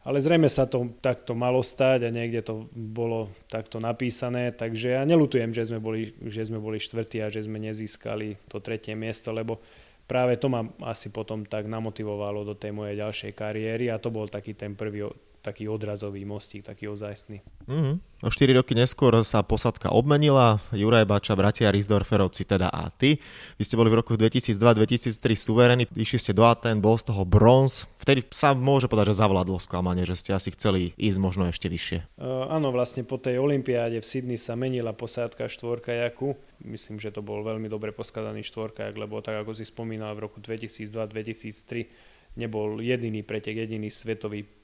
ale 0.01 0.17
zrejme 0.17 0.49
sa 0.49 0.65
to 0.65 0.97
takto 0.97 1.37
malo 1.37 1.61
stať 1.61 2.09
a 2.09 2.09
niekde 2.09 2.41
to 2.41 2.65
bolo 2.73 3.29
takto 3.45 3.77
napísané, 3.77 4.49
takže 4.49 4.97
ja 4.97 5.05
nelutujem, 5.05 5.53
že 5.53 5.69
sme 5.69 5.77
boli, 5.77 6.17
že 6.25 6.49
sme 6.49 6.57
boli 6.57 6.81
štvrtí 6.81 7.21
a 7.21 7.29
že 7.29 7.45
sme 7.45 7.61
nezískali 7.61 8.49
to 8.49 8.57
tretie 8.65 8.97
miesto, 8.97 9.29
lebo 9.29 9.61
práve 10.09 10.41
to 10.41 10.49
ma 10.49 10.65
asi 10.89 11.13
potom 11.13 11.45
tak 11.45 11.69
namotivovalo 11.69 12.41
do 12.49 12.57
tej 12.57 12.73
mojej 12.73 12.97
ďalšej 12.97 13.31
kariéry 13.37 13.93
a 13.93 14.01
to 14.01 14.09
bol 14.09 14.25
taký 14.25 14.57
ten 14.57 14.73
prvý 14.73 15.05
taký 15.43 15.67
odrazový 15.67 16.23
mostík, 16.23 16.63
taký 16.63 16.87
ozajstný. 16.87 17.43
Mm-hmm. 17.67 18.23
O 18.23 18.31
4 18.31 18.55
roky 18.55 18.71
neskôr 18.71 19.11
sa 19.27 19.43
posadka 19.43 19.91
obmenila, 19.91 20.63
Juraj 20.71 21.03
Bača, 21.03 21.35
bratia 21.35 21.67
Rizdorferovci 21.67 22.47
teda 22.47 22.71
a 22.71 22.87
ty. 22.87 23.19
Vy 23.59 23.63
ste 23.67 23.75
boli 23.75 23.91
v 23.91 23.99
roku 23.99 24.15
2002-2003 24.15 25.19
suverení, 25.35 25.83
išli 25.91 26.15
ste 26.15 26.31
do 26.31 26.47
Aten, 26.47 26.79
bol 26.79 26.95
z 26.95 27.11
toho 27.11 27.27
bronz. 27.27 27.83
Vtedy 27.99 28.23
sa 28.31 28.55
môže 28.55 28.87
povedať, 28.87 29.11
že 29.11 29.19
zavládlo 29.19 29.59
sklamanie, 29.59 30.07
že 30.07 30.15
ste 30.15 30.31
asi 30.31 30.55
chceli 30.55 30.95
ísť 30.95 31.19
možno 31.19 31.51
ešte 31.51 31.67
vyššie. 31.67 32.15
Uh, 32.15 32.47
áno, 32.47 32.71
vlastne 32.71 33.03
po 33.03 33.19
tej 33.19 33.43
olympiáde 33.43 33.99
v 33.99 34.07
Sydney 34.07 34.39
sa 34.39 34.55
menila 34.55 34.95
posádka 34.95 35.51
štvorkajaku. 35.51 36.39
Myslím, 36.63 37.03
že 37.03 37.11
to 37.11 37.19
bol 37.19 37.43
veľmi 37.43 37.67
dobre 37.67 37.91
poskladaný 37.91 38.47
štvorkajak, 38.47 38.95
lebo 38.95 39.19
tak 39.19 39.43
ako 39.43 39.51
si 39.51 39.67
spomínal 39.67 40.15
v 40.15 40.31
roku 40.31 40.39
2002-2003 40.39 42.13
nebol 42.39 42.81
jediný 42.81 43.21
pretek, 43.21 43.67
jediný 43.67 43.93
svetový 43.93 44.62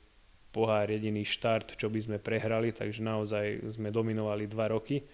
pohár 0.50 0.90
jediný 0.90 1.22
štart, 1.22 1.78
čo 1.78 1.90
by 1.90 2.00
sme 2.02 2.18
prehrali, 2.18 2.74
takže 2.74 3.06
naozaj 3.06 3.70
sme 3.70 3.94
dominovali 3.94 4.50
dva 4.50 4.70
roky. 4.70 5.06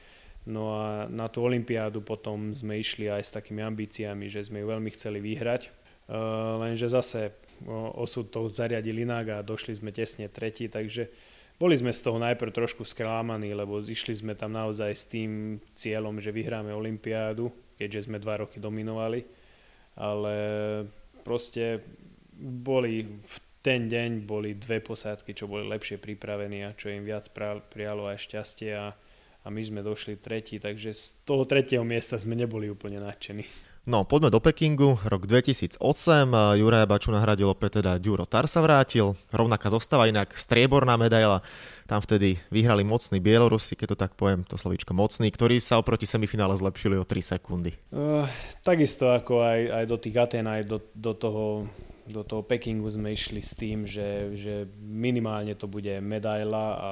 No 0.46 0.78
a 0.78 1.10
na 1.10 1.26
tú 1.28 1.42
olympiádu 1.42 2.06
potom 2.06 2.54
sme 2.54 2.78
išli 2.78 3.10
aj 3.10 3.22
s 3.26 3.34
takými 3.34 3.66
ambíciami, 3.66 4.30
že 4.30 4.46
sme 4.46 4.62
ju 4.62 4.68
veľmi 4.70 4.90
chceli 4.94 5.18
vyhrať. 5.18 5.74
Uh, 6.06 6.62
lenže 6.62 6.86
zase 6.86 7.34
osud 7.98 8.30
to 8.30 8.46
zariadil 8.46 8.94
inak 8.94 9.26
a 9.32 9.46
došli 9.46 9.74
sme 9.74 9.90
tesne 9.90 10.30
tretí, 10.30 10.70
takže 10.70 11.10
boli 11.56 11.74
sme 11.80 11.96
z 11.96 12.04
toho 12.04 12.20
najprv 12.20 12.52
trošku 12.52 12.84
sklámaní, 12.84 13.56
lebo 13.56 13.80
išli 13.80 14.12
sme 14.12 14.36
tam 14.36 14.54
naozaj 14.54 14.92
s 14.92 15.08
tým 15.08 15.58
cieľom, 15.72 16.20
že 16.20 16.36
vyhráme 16.36 16.76
olympiádu, 16.76 17.48
keďže 17.80 18.12
sme 18.12 18.20
dva 18.20 18.44
roky 18.44 18.60
dominovali, 18.60 19.24
ale 19.96 20.36
proste 21.24 21.80
boli 22.36 23.08
v 23.08 23.36
ten 23.66 23.90
deň 23.90 24.30
boli 24.30 24.54
dve 24.54 24.78
posádky, 24.78 25.34
čo 25.34 25.50
boli 25.50 25.66
lepšie 25.66 25.98
pripravení 25.98 26.70
a 26.70 26.78
čo 26.78 26.94
im 26.94 27.02
viac 27.02 27.26
prijalo 27.74 28.06
aj 28.06 28.22
šťastie 28.22 28.78
a, 28.78 28.94
a 29.42 29.48
my 29.50 29.62
sme 29.66 29.82
došli 29.82 30.22
tretí, 30.22 30.62
takže 30.62 30.94
z 30.94 31.26
toho 31.26 31.50
tretieho 31.50 31.82
miesta 31.82 32.22
sme 32.22 32.38
neboli 32.38 32.70
úplne 32.70 33.02
nadšení. 33.02 33.74
No, 33.86 34.02
poďme 34.02 34.34
do 34.34 34.42
Pekingu. 34.42 34.98
Rok 34.98 35.30
2008, 35.30 35.78
Juraj 36.58 36.90
Baču 36.90 37.14
nahradil 37.14 37.46
opäť 37.46 37.82
teda 37.82 38.02
Ďuro 38.02 38.26
Tar 38.26 38.50
sa 38.50 38.66
vrátil. 38.66 39.14
Rovnaká 39.30 39.70
zostava, 39.70 40.10
inak 40.10 40.34
strieborná 40.34 40.98
medaila. 40.98 41.46
Tam 41.86 42.02
vtedy 42.02 42.42
vyhrali 42.50 42.82
mocní 42.82 43.22
Bielorusi, 43.22 43.78
keď 43.78 43.94
to 43.94 43.98
tak 44.02 44.18
poviem, 44.18 44.42
to 44.42 44.58
slovíčko 44.58 44.98
mocný, 44.98 45.30
ktorí 45.30 45.62
sa 45.62 45.78
oproti 45.78 46.10
semifinále 46.10 46.58
zlepšili 46.58 46.98
o 46.98 47.06
3 47.06 47.38
sekundy. 47.38 47.78
Uh, 47.94 48.26
takisto 48.66 49.14
ako 49.14 49.46
aj, 49.46 49.60
aj 49.78 49.86
do 49.86 49.98
tých 50.02 50.18
Aten, 50.18 50.50
aj 50.50 50.66
do, 50.66 50.82
do 50.98 51.14
toho 51.14 51.44
do 52.06 52.22
toho 52.22 52.46
Pekingu 52.46 52.86
sme 52.86 53.18
išli 53.18 53.42
s 53.42 53.58
tým, 53.58 53.90
že, 53.90 54.38
že 54.38 54.70
minimálne 54.78 55.58
to 55.58 55.66
bude 55.66 55.90
medaila 56.06 56.66
a, 56.78 56.78
a 56.78 56.92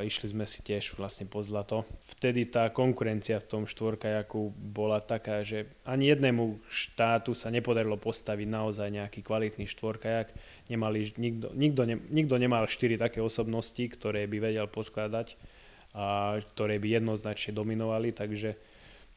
išli 0.00 0.32
sme 0.32 0.48
si 0.48 0.64
tiež 0.64 0.96
vlastne 0.96 1.28
po 1.28 1.44
zlato. 1.44 1.84
Vtedy 2.16 2.48
tá 2.48 2.72
konkurencia 2.72 3.36
v 3.36 3.48
tom 3.48 3.62
štvorkajaku 3.68 4.56
bola 4.56 5.04
taká, 5.04 5.44
že 5.44 5.68
ani 5.84 6.08
jednému 6.08 6.56
štátu 6.72 7.36
sa 7.36 7.52
nepodarilo 7.52 8.00
postaviť 8.00 8.48
naozaj 8.48 8.88
nejaký 8.96 9.20
kvalitný 9.20 9.68
štvorkajak. 9.68 10.32
Nemali, 10.72 11.04
nikto, 11.20 11.52
nikto, 11.52 11.82
ne, 11.84 12.00
nikto 12.08 12.40
nemal 12.40 12.64
štyri 12.64 12.96
také 12.96 13.20
osobnosti, 13.20 13.84
ktoré 13.92 14.24
by 14.24 14.40
vedel 14.40 14.64
poskladať 14.72 15.36
a 15.92 16.40
ktoré 16.40 16.80
by 16.80 16.98
jednoznačne 16.98 17.54
dominovali, 17.54 18.10
takže, 18.10 18.56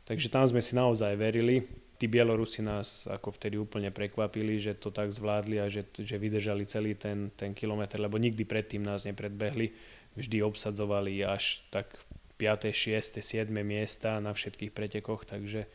takže 0.05 0.27
tam 0.29 0.45
sme 0.45 0.61
si 0.61 0.77
naozaj 0.77 1.15
verili 1.17 1.86
tí 1.97 2.05
Bielorusi 2.05 2.61
nás 2.61 3.09
ako 3.09 3.33
vtedy 3.33 3.57
úplne 3.57 3.89
prekvapili, 3.89 4.61
že 4.61 4.77
to 4.77 4.93
tak 4.93 5.09
zvládli 5.09 5.57
a 5.57 5.65
že, 5.65 5.85
že 5.97 6.21
vydržali 6.21 6.63
celý 6.69 6.93
ten, 6.93 7.33
ten 7.33 7.57
kilometr, 7.57 7.97
lebo 7.97 8.21
nikdy 8.21 8.45
predtým 8.45 8.85
nás 8.85 9.03
nepredbehli. 9.03 9.73
Vždy 10.17 10.41
obsadzovali 10.45 11.25
až 11.25 11.65
tak 11.73 11.97
5., 12.37 12.69
6., 12.69 13.21
7. 13.21 13.49
miesta 13.65 14.21
na 14.21 14.33
všetkých 14.33 14.71
pretekoch, 14.73 15.25
takže 15.25 15.65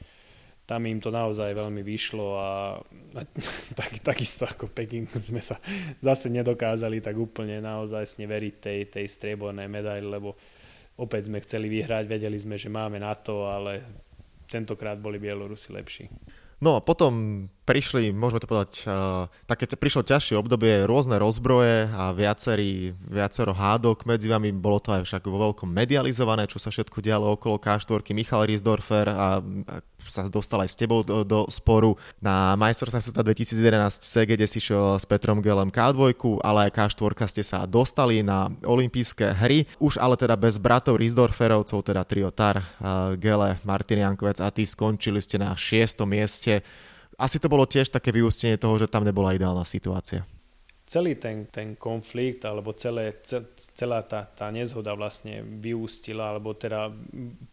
tam 0.63 0.87
im 0.87 1.03
to 1.03 1.11
naozaj 1.11 1.51
veľmi 1.51 1.83
vyšlo 1.83 2.39
a, 2.39 2.79
a 3.19 3.21
tak, 3.79 3.99
takisto 4.01 4.47
ako 4.47 4.71
Peking 4.71 5.11
sme 5.19 5.43
sa 5.43 5.59
zase 5.99 6.31
nedokázali 6.31 7.03
tak 7.03 7.19
úplne 7.19 7.59
naozaj 7.59 8.15
veriť 8.23 8.55
tej, 8.63 8.81
tej 8.87 9.07
striebornej 9.11 9.67
medaili, 9.67 10.07
lebo 10.07 10.39
opäť 11.03 11.29
sme 11.29 11.43
chceli 11.43 11.67
vyhrať, 11.67 12.07
vedeli 12.07 12.39
sme, 12.39 12.55
že 12.55 12.71
máme 12.71 13.03
na 13.03 13.13
to, 13.19 13.51
ale 13.51 13.83
tentokrát 14.53 15.01
boli 15.01 15.17
Bielorusi 15.17 15.73
lepší. 15.73 16.13
No 16.63 16.79
a 16.79 16.81
potom 16.85 17.51
prišli, 17.67 18.15
môžeme 18.15 18.39
to 18.39 18.47
povedať, 18.47 18.87
uh, 18.87 19.27
také 19.51 19.67
prišlo 19.67 20.07
ťažšie 20.07 20.39
obdobie, 20.39 20.87
rôzne 20.87 21.19
rozbroje 21.19 21.91
a 21.91 22.15
viacerý, 22.15 22.95
viacero 23.03 23.51
hádok. 23.51 24.07
Medzi 24.07 24.31
vami 24.31 24.55
bolo 24.55 24.79
to 24.79 24.95
aj 24.95 25.03
však 25.03 25.27
vo 25.27 25.51
veľkom 25.51 25.67
medializované, 25.67 26.47
čo 26.47 26.63
sa 26.63 26.71
všetko 26.71 27.03
dialo 27.03 27.35
okolo 27.35 27.59
K4. 27.59 28.15
Michal 28.15 28.47
Riesdorfer 28.47 29.11
a, 29.11 29.43
a 29.43 29.75
sa 30.07 30.27
dostal 30.27 30.63
aj 30.63 30.71
s 30.73 30.77
tebou 30.79 31.07
do, 31.07 31.23
do 31.23 31.47
sporu. 31.49 31.95
Na 32.19 32.59
majstrovstvách 32.59 33.05
sveta 33.11 33.23
2011 33.23 34.03
CG 34.03 34.31
si 34.49 34.59
šiel 34.59 34.99
s 34.99 35.05
Petrom 35.07 35.39
Gelem 35.39 35.71
K2, 35.71 36.15
ale 36.43 36.69
aj 36.69 36.71
K4 36.75 37.13
ste 37.31 37.43
sa 37.47 37.65
dostali 37.65 38.21
na 38.21 38.51
olympijské 38.63 39.37
hry. 39.37 39.65
Už 39.79 39.99
ale 39.99 40.19
teda 40.19 40.35
bez 40.35 40.59
bratov 40.59 40.99
Rizdorferovcov, 40.99 41.79
teda 41.87 42.03
trio 42.03 42.35
Tar, 42.35 42.63
Gele, 43.17 43.59
Martin 43.63 44.03
Jankovec 44.03 44.43
a 44.43 44.51
ty 44.51 44.67
skončili 44.67 45.23
ste 45.23 45.39
na 45.39 45.55
šiestom 45.55 46.11
mieste. 46.11 46.65
Asi 47.17 47.39
to 47.39 47.47
bolo 47.47 47.69
tiež 47.69 47.93
také 47.93 48.11
vyústenie 48.11 48.59
toho, 48.59 48.75
že 48.81 48.91
tam 48.91 49.07
nebola 49.07 49.37
ideálna 49.37 49.63
situácia 49.63 50.27
celý 50.87 51.15
ten, 51.17 51.47
ten 51.49 51.75
konflikt, 51.79 52.45
alebo 52.45 52.75
celé, 52.75 53.15
celá 53.77 54.03
tá, 54.03 54.27
tá 54.27 54.51
nezhoda 54.51 54.93
vlastne 54.93 55.41
vyústila, 55.41 56.35
alebo 56.35 56.53
teda 56.53 56.91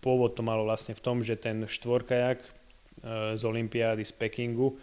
pôvod 0.01 0.36
to 0.36 0.41
malo 0.43 0.65
vlastne 0.65 0.98
v 0.98 1.03
tom, 1.03 1.21
že 1.21 1.38
ten 1.39 1.63
štvorkajak 1.69 2.39
e, 2.41 2.48
z 3.38 3.41
Olympiády 3.45 4.03
z 4.03 4.13
Pekingu 4.15 4.75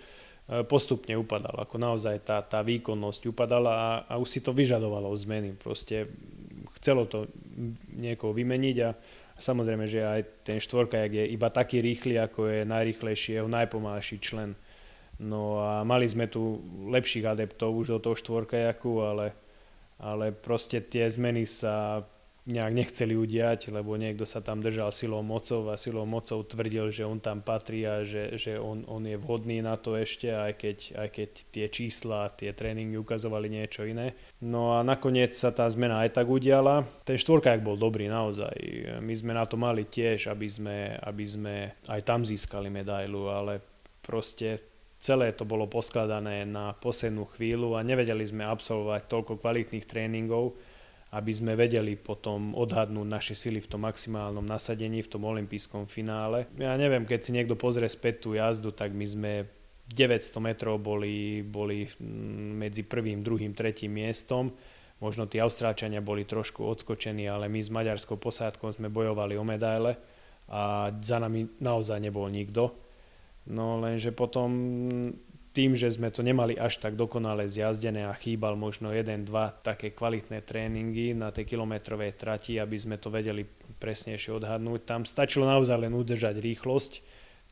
postupne 0.47 1.11
upadal. 1.19 1.59
Ako 1.59 1.75
naozaj 1.75 2.23
tá, 2.23 2.39
tá 2.39 2.63
výkonnosť 2.63 3.35
upadala 3.35 3.73
a, 3.75 3.91
a 4.07 4.15
už 4.15 4.29
si 4.31 4.41
to 4.41 4.55
vyžadovalo 4.55 5.11
zmeny. 5.19 5.59
Proste 5.59 6.07
chcelo 6.79 7.11
to 7.11 7.27
niekoho 7.99 8.31
vymeniť 8.31 8.77
a 8.87 8.95
samozrejme, 9.43 9.91
že 9.91 10.07
aj 10.07 10.47
ten 10.47 10.63
štvorkajak 10.63 11.11
je 11.19 11.25
iba 11.35 11.51
taký 11.51 11.83
rýchly, 11.83 12.15
ako 12.23 12.47
je 12.47 12.61
najrýchlejší 12.63 13.43
jeho 13.43 13.51
najpomalší 13.51 14.23
člen. 14.23 14.55
No 15.17 15.65
a 15.65 15.81
mali 15.87 16.05
sme 16.05 16.29
tu 16.29 16.61
lepších 16.93 17.25
adeptov 17.25 17.73
už 17.73 17.97
do 17.97 17.99
toho 17.99 18.17
štvorkajaku, 18.17 18.93
ale, 19.01 19.27
ale 19.97 20.33
proste 20.33 20.85
tie 20.85 21.09
zmeny 21.09 21.49
sa 21.49 22.05
nejak 22.47 22.73
nechceli 22.73 23.19
udiať, 23.19 23.75
lebo 23.75 23.99
niekto 23.99 24.23
sa 24.23 24.39
tam 24.39 24.63
držal 24.63 24.95
silou 24.95 25.19
mocov 25.27 25.67
a 25.67 25.75
silou 25.75 26.07
mocov 26.07 26.47
tvrdil, 26.47 26.95
že 26.95 27.03
on 27.03 27.19
tam 27.19 27.43
patrí 27.43 27.83
a 27.83 28.07
že, 28.07 28.39
že 28.39 28.55
on, 28.55 28.87
on 28.87 29.03
je 29.03 29.19
vhodný 29.19 29.59
na 29.59 29.75
to 29.75 29.99
ešte, 29.99 30.31
aj 30.31 30.55
keď, 30.55 30.79
aj 30.95 31.09
keď 31.11 31.31
tie 31.51 31.67
čísla, 31.67 32.31
tie 32.39 32.55
tréningy 32.55 33.03
ukazovali 33.03 33.51
niečo 33.51 33.83
iné. 33.83 34.15
No 34.39 34.79
a 34.79 34.87
nakoniec 34.87 35.35
sa 35.35 35.51
tá 35.51 35.67
zmena 35.67 36.07
aj 36.07 36.23
tak 36.23 36.31
udiala. 36.31 36.87
Ten 37.03 37.19
štvorkajak 37.19 37.67
bol 37.67 37.75
dobrý 37.75 38.07
naozaj. 38.07 38.55
My 39.03 39.15
sme 39.19 39.35
na 39.35 39.43
to 39.43 39.59
mali 39.59 39.83
tiež, 39.83 40.31
aby 40.31 40.47
sme, 40.47 40.79
aby 41.03 41.25
sme 41.27 41.55
aj 41.91 42.01
tam 42.07 42.23
získali 42.23 42.71
medailu, 42.71 43.27
ale 43.27 43.59
proste 44.07 44.76
celé 44.99 45.33
to 45.33 45.45
bolo 45.45 45.69
poskladané 45.69 46.49
na 46.49 46.73
poslednú 46.77 47.29
chvíľu 47.37 47.77
a 47.77 47.87
nevedeli 47.87 48.25
sme 48.25 48.49
absolvovať 48.49 49.07
toľko 49.07 49.39
kvalitných 49.41 49.87
tréningov, 49.87 50.57
aby 51.15 51.33
sme 51.33 51.55
vedeli 51.55 51.95
potom 51.95 52.53
odhadnúť 52.53 53.09
naše 53.09 53.35
sily 53.39 53.63
v 53.63 53.71
tom 53.71 53.87
maximálnom 53.87 54.45
nasadení, 54.45 55.01
v 55.01 55.13
tom 55.13 55.25
olympijskom 55.25 55.87
finále. 55.87 56.51
Ja 56.59 56.75
neviem, 56.75 57.07
keď 57.07 57.21
si 57.23 57.31
niekto 57.31 57.55
pozrie 57.55 57.87
späť 57.87 58.27
tú 58.27 58.35
jazdu, 58.35 58.75
tak 58.75 58.91
my 58.93 59.07
sme 59.07 59.33
900 59.87 60.43
metrov 60.43 60.83
boli, 60.83 61.47
boli 61.47 61.87
medzi 62.59 62.83
prvým, 62.83 63.23
druhým, 63.23 63.55
tretím 63.55 64.03
miestom. 64.03 64.51
Možno 64.99 65.29
tí 65.29 65.39
Austrálčania 65.39 66.01
boli 66.01 66.25
trošku 66.25 66.65
odskočení, 66.65 67.29
ale 67.29 67.47
my 67.53 67.61
s 67.61 67.71
maďarskou 67.71 68.17
posádkou 68.17 68.73
sme 68.75 68.91
bojovali 68.91 69.37
o 69.37 69.45
medaile 69.45 70.01
a 70.51 70.91
za 70.91 71.21
nami 71.21 71.47
naozaj 71.61 72.01
nebol 72.01 72.27
nikto. 72.33 72.86
No 73.47 73.79
lenže 73.79 74.11
potom 74.11 74.51
tým, 75.57 75.73
že 75.73 75.89
sme 75.89 76.13
to 76.13 76.21
nemali 76.21 76.53
až 76.53 76.85
tak 76.85 77.01
dokonale 77.01 77.49
zjazdené 77.49 78.05
a 78.05 78.13
chýbal 78.13 78.61
možno 78.61 78.93
jeden, 78.93 79.25
dva 79.25 79.49
také 79.49 79.97
kvalitné 79.97 80.45
tréningy 80.45 81.17
na 81.17 81.33
tej 81.33 81.57
kilometrovej 81.57 82.13
trati, 82.13 82.61
aby 82.61 82.77
sme 82.77 83.01
to 83.01 83.09
vedeli 83.09 83.49
presnejšie 83.81 84.37
odhadnúť. 84.37 84.85
Tam 84.85 85.09
stačilo 85.09 85.49
naozaj 85.49 85.89
len 85.89 85.97
udržať 85.97 86.37
rýchlosť 86.37 86.93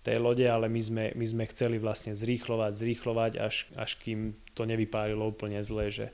tej 0.05 0.21
lode, 0.21 0.45
ale 0.45 0.69
my 0.69 0.81
sme, 0.85 1.05
my 1.17 1.25
sme 1.25 1.45
chceli 1.49 1.81
vlastne 1.81 2.13
zrýchlovať, 2.13 2.77
zrýchlovať, 2.77 3.33
až, 3.41 3.65
až 3.73 3.97
kým 4.05 4.37
to 4.53 4.69
nevypálilo 4.69 5.25
úplne 5.25 5.65
zle, 5.65 5.89
že, 5.89 6.13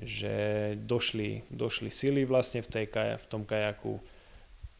že 0.00 0.32
došli, 0.80 1.44
došli 1.52 1.92
sily 1.92 2.24
vlastne 2.24 2.64
v, 2.64 2.68
tej, 2.72 2.86
v 3.20 3.26
tom 3.28 3.44
kajaku, 3.44 4.00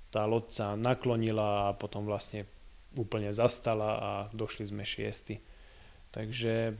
tá 0.09 0.25
loď 0.25 0.45
sa 0.49 0.67
naklonila 0.81 1.69
a 1.69 1.77
potom 1.77 2.09
vlastne 2.09 2.49
úplne 2.97 3.35
zastala 3.37 3.91
a 3.99 4.11
došli 4.33 4.71
sme 4.71 4.85
šiesti. 4.87 5.41
Takže 6.09 6.73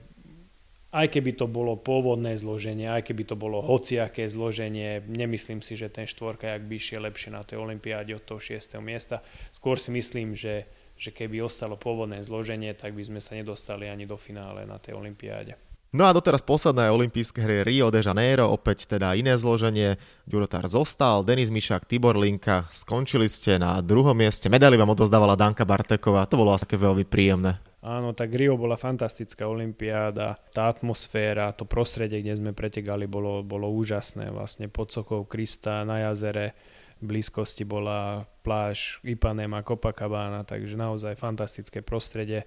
aj 0.89 1.07
keby 1.13 1.37
to 1.37 1.45
bolo 1.45 1.77
pôvodné 1.77 2.33
zloženie, 2.33 2.89
aj 2.89 3.13
keby 3.13 3.29
to 3.29 3.37
bolo 3.37 3.61
hociaké 3.61 4.25
zloženie, 4.25 5.05
nemyslím 5.05 5.61
si, 5.61 5.77
že 5.77 5.93
ten 5.93 6.09
štvorkajak 6.09 6.65
by 6.65 6.73
išiel 6.73 7.05
lepšie 7.05 7.29
na 7.29 7.45
tej 7.45 7.61
olympiáde 7.61 8.17
od 8.17 8.25
toho 8.25 8.41
6. 8.41 8.81
miesta. 8.81 9.21
Skôr 9.53 9.77
si 9.77 9.93
myslím, 9.93 10.33
že, 10.33 10.65
že 10.97 11.13
keby 11.13 11.45
ostalo 11.45 11.77
pôvodné 11.77 12.25
zloženie, 12.25 12.73
tak 12.73 12.97
by 12.97 13.05
sme 13.05 13.21
sa 13.21 13.37
nedostali 13.37 13.85
ani 13.85 14.09
do 14.09 14.17
finále 14.17 14.65
na 14.65 14.81
tej 14.81 14.97
olympiáde. 14.97 15.68
No 15.89 16.05
a 16.05 16.13
doteraz 16.13 16.45
posledné 16.45 16.93
olympijské 16.93 17.41
hry 17.41 17.65
Rio 17.65 17.89
de 17.89 18.05
Janeiro, 18.05 18.45
opäť 18.53 18.85
teda 18.85 19.17
iné 19.17 19.33
zloženie. 19.41 19.97
Ďurotár 20.29 20.69
zostal, 20.69 21.25
Denis 21.25 21.49
Mišák, 21.49 21.89
Tibor 21.89 22.13
Linka, 22.13 22.69
skončili 22.69 23.25
ste 23.25 23.57
na 23.57 23.81
druhom 23.81 24.13
mieste. 24.13 24.53
Medaily 24.53 24.77
vám 24.77 24.93
odozdávala 24.93 25.33
Danka 25.33 25.65
Barteková, 25.65 26.29
to 26.29 26.37
bolo 26.37 26.53
asi 26.53 26.69
veľmi 26.69 27.09
príjemné. 27.09 27.57
Áno, 27.81 28.13
tak 28.13 28.37
Rio 28.37 28.53
bola 28.53 28.77
fantastická 28.77 29.49
olimpiáda, 29.49 30.37
tá 30.53 30.69
atmosféra, 30.69 31.57
to 31.57 31.65
prostredie, 31.65 32.21
kde 32.21 32.37
sme 32.37 32.51
pretekali, 32.53 33.09
bolo, 33.09 33.41
bolo 33.41 33.73
úžasné. 33.73 34.29
Vlastne 34.29 34.69
pod 34.69 34.93
sochou 34.93 35.25
Krista 35.25 35.81
na 35.89 36.05
jazere, 36.05 36.53
v 37.01 37.17
blízkosti 37.17 37.65
bola 37.65 38.29
pláž 38.45 39.01
Ipanema, 39.01 39.65
Copacabana, 39.65 40.45
takže 40.45 40.77
naozaj 40.77 41.17
fantastické 41.17 41.81
prostredie. 41.81 42.45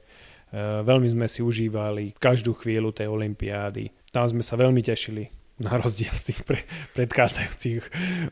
Veľmi 0.53 1.09
sme 1.09 1.27
si 1.27 1.41
užívali 1.41 2.13
každú 2.21 2.53
chvíľu 2.53 2.93
tej 2.93 3.09
olimpiády. 3.09 3.89
Tam 4.13 4.29
sme 4.29 4.45
sa 4.45 4.61
veľmi 4.61 4.85
tešili 4.85 5.42
na 5.67 5.77
rozdiel 5.77 6.13
z 6.13 6.33
tých 6.33 6.41
pre, 6.49 6.59
predchádzajúcich 6.97 7.85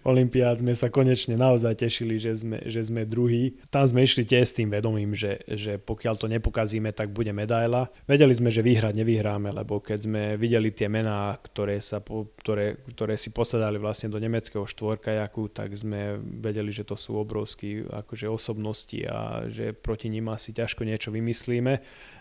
olimpiád 0.09 0.65
sme 0.65 0.73
sa 0.73 0.89
konečne 0.89 1.37
naozaj 1.37 1.85
tešili, 1.85 2.17
že 2.17 2.33
sme, 2.33 2.65
že 2.65 2.81
sme 2.81 3.05
druhí. 3.05 3.61
Tam 3.69 3.85
sme 3.85 4.05
išli 4.05 4.25
tiež 4.25 4.45
s 4.49 4.57
tým 4.57 4.73
vedomím, 4.73 5.13
že, 5.13 5.45
že 5.45 5.77
pokiaľ 5.77 6.15
to 6.17 6.27
nepokazíme, 6.33 6.89
tak 6.97 7.13
bude 7.13 7.31
medaila. 7.37 7.93
Vedeli 8.09 8.33
sme, 8.33 8.49
že 8.49 8.65
vyhrať 8.65 8.97
nevyhráme, 8.97 9.53
lebo 9.53 9.85
keď 9.85 9.99
sme 10.01 10.23
videli 10.41 10.73
tie 10.73 10.89
mená, 10.89 11.37
ktoré, 11.45 11.77
sa, 11.85 12.01
ktoré, 12.01 12.81
ktoré 12.97 13.15
si 13.21 13.29
posadali 13.29 13.77
vlastne 13.77 14.09
do 14.09 14.17
nemeckého 14.17 14.65
štvorkajaku, 14.65 15.53
tak 15.53 15.77
sme 15.77 16.17
vedeli, 16.21 16.73
že 16.73 16.89
to 16.89 16.97
sú 16.97 17.21
obrovskí 17.21 17.85
akože 17.85 18.27
osobnosti 18.33 18.99
a 19.05 19.45
že 19.47 19.77
proti 19.77 20.09
nim 20.09 20.25
asi 20.33 20.57
ťažko 20.57 20.89
niečo 20.89 21.13
vymyslíme. 21.13 21.73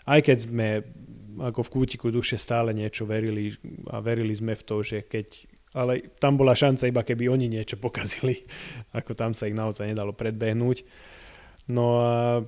Aj 0.04 0.20
keď 0.20 0.36
sme 0.44 0.68
ako 1.38 1.60
v 1.62 1.72
kútiku 1.72 2.10
duše 2.10 2.34
stále 2.40 2.74
niečo 2.74 3.06
verili 3.06 3.54
a 3.92 4.02
verili 4.02 4.34
sme 4.34 4.58
v 4.58 4.62
to, 4.66 4.82
že 4.82 5.06
keď 5.06 5.46
ale 5.70 6.10
tam 6.18 6.34
bola 6.34 6.50
šanca 6.50 6.90
iba 6.90 7.06
keby 7.06 7.30
oni 7.30 7.46
niečo 7.46 7.78
pokazili, 7.78 8.42
ako 8.98 9.14
tam 9.14 9.30
sa 9.36 9.46
ich 9.46 9.54
naozaj 9.54 9.86
nedalo 9.94 10.10
predbehnúť. 10.10 10.82
No 11.70 12.02
a 12.02 12.42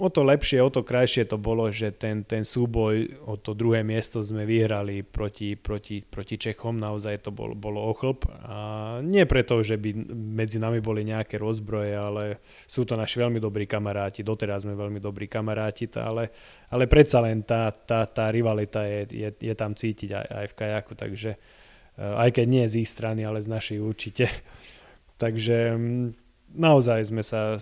o 0.00 0.08
to 0.08 0.24
lepšie, 0.24 0.64
o 0.64 0.72
to 0.72 0.80
krajšie 0.80 1.28
to 1.28 1.36
bolo, 1.36 1.68
že 1.68 1.92
ten, 1.92 2.24
ten 2.24 2.48
súboj 2.48 3.20
o 3.28 3.36
to 3.36 3.52
druhé 3.52 3.84
miesto 3.84 4.24
sme 4.24 4.48
vyhrali 4.48 5.04
proti, 5.04 5.60
proti, 5.60 6.00
proti 6.00 6.40
Čechom, 6.40 6.80
naozaj 6.80 7.28
to 7.28 7.30
bol, 7.30 7.52
bolo 7.52 7.84
ochlp. 7.92 8.24
A 8.48 8.56
nie 9.04 9.28
preto, 9.28 9.60
že 9.60 9.76
by 9.76 9.92
medzi 10.10 10.56
nami 10.56 10.80
boli 10.80 11.04
nejaké 11.04 11.36
rozbroje, 11.36 11.92
ale 11.92 12.24
sú 12.64 12.88
to 12.88 12.96
naši 12.96 13.20
veľmi 13.20 13.36
dobrí 13.36 13.68
kamaráti, 13.68 14.24
doteraz 14.24 14.64
sme 14.64 14.72
veľmi 14.72 15.04
dobrí 15.04 15.28
kamaráti, 15.28 15.92
ale, 16.00 16.32
ale 16.72 16.88
predsa 16.88 17.20
len 17.20 17.44
tá, 17.44 17.68
tá, 17.68 18.08
tá 18.08 18.32
rivalita 18.32 18.88
je, 18.88 19.28
je, 19.28 19.28
je 19.36 19.54
tam 19.54 19.76
cítiť 19.76 20.16
aj, 20.16 20.26
aj 20.32 20.46
v 20.48 20.56
kajaku, 20.56 20.92
takže 20.96 21.30
eh, 21.36 22.22
aj 22.24 22.40
keď 22.40 22.46
nie 22.48 22.64
z 22.64 22.80
ich 22.80 22.88
strany, 22.88 23.28
ale 23.28 23.44
z 23.44 23.52
našej 23.52 23.78
určite. 23.84 24.24
Takže 25.20 25.76
mm, 25.76 26.29
naozaj 26.54 27.10
sme 27.10 27.22
sa 27.22 27.56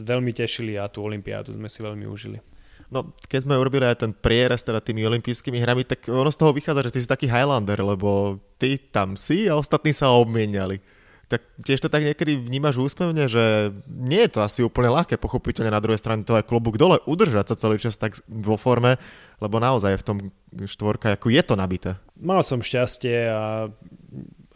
veľmi 0.00 0.32
tešili 0.32 0.76
a 0.76 0.88
tú 0.88 1.04
olympiádu 1.04 1.56
sme 1.56 1.68
si 1.68 1.80
veľmi 1.80 2.04
užili. 2.08 2.38
No, 2.86 3.10
keď 3.26 3.42
sme 3.42 3.58
urobili 3.58 3.82
aj 3.82 4.06
ten 4.06 4.12
prierez 4.14 4.62
teda 4.62 4.78
tými 4.78 5.02
olympijskými 5.02 5.58
hrami, 5.58 5.82
tak 5.82 6.06
ono 6.06 6.30
z 6.30 6.38
toho 6.38 6.54
vychádza, 6.54 6.86
že 6.86 6.94
ty 6.94 6.98
si 7.02 7.10
taký 7.10 7.26
Highlander, 7.26 7.82
lebo 7.82 8.38
ty 8.62 8.78
tam 8.78 9.18
si 9.18 9.50
a 9.50 9.58
ostatní 9.58 9.90
sa 9.90 10.14
obmieniali. 10.14 10.78
Tak 11.26 11.42
tiež 11.66 11.82
to 11.82 11.90
tak 11.90 12.06
niekedy 12.06 12.38
vnímaš 12.38 12.78
úspevne, 12.78 13.26
že 13.26 13.74
nie 13.90 14.22
je 14.22 14.38
to 14.38 14.46
asi 14.46 14.62
úplne 14.62 14.94
ľahké, 14.94 15.18
pochopiteľne 15.18 15.74
na 15.74 15.82
druhej 15.82 15.98
strane 15.98 16.22
to 16.22 16.38
aj 16.38 16.46
klobúk 16.46 16.78
dole 16.78 17.02
udržať 17.02 17.50
sa 17.50 17.58
celý 17.58 17.82
čas 17.82 17.98
tak 17.98 18.14
vo 18.30 18.54
forme, 18.54 18.94
lebo 19.42 19.58
naozaj 19.58 19.98
v 19.98 20.06
tom 20.06 20.16
štvorka, 20.54 21.18
ako 21.18 21.34
je 21.34 21.42
to 21.42 21.58
nabité. 21.58 21.98
Mal 22.14 22.46
som 22.46 22.62
šťastie 22.62 23.26
a 23.26 23.66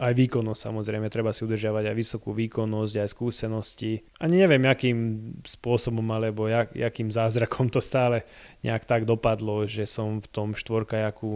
aj 0.01 0.17
výkonnosť 0.17 0.61
samozrejme, 0.73 1.13
treba 1.13 1.37
si 1.37 1.45
udržiavať 1.45 1.93
aj 1.93 1.97
vysokú 1.97 2.33
výkonnosť, 2.33 2.95
aj 3.05 3.09
skúsenosti. 3.13 4.01
Ani 4.17 4.41
neviem, 4.41 4.65
akým 4.65 4.99
spôsobom 5.45 6.05
alebo 6.09 6.49
jak, 6.49 6.73
jakým 6.73 7.13
zázrakom 7.13 7.69
to 7.69 7.85
stále 7.85 8.25
nejak 8.65 8.89
tak 8.89 9.05
dopadlo, 9.05 9.69
že 9.69 9.85
som 9.85 10.25
v 10.25 10.29
tom 10.33 10.49
štvorkajaku 10.57 11.31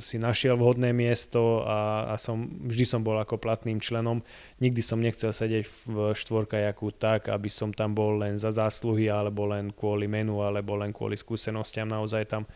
si 0.00 0.16
našiel 0.16 0.56
vhodné 0.56 0.96
miesto 0.96 1.62
a, 1.68 2.12
a 2.12 2.14
som, 2.16 2.48
vždy 2.64 2.84
som 2.88 3.00
bol 3.04 3.20
ako 3.20 3.36
platným 3.36 3.76
členom. 3.78 4.24
Nikdy 4.64 4.80
som 4.80 5.04
nechcel 5.04 5.36
sedieť 5.36 5.64
v 5.84 5.96
štvorkajaku 6.16 6.96
tak, 6.96 7.28
aby 7.28 7.52
som 7.52 7.76
tam 7.76 7.92
bol 7.92 8.16
len 8.24 8.40
za 8.40 8.48
zásluhy 8.48 9.12
alebo 9.12 9.44
len 9.44 9.68
kvôli 9.76 10.08
menu 10.08 10.40
alebo 10.40 10.80
len 10.80 10.96
kvôli 10.96 11.20
skúsenostiam. 11.20 11.84
Naozaj 11.84 12.24
tam 12.32 12.48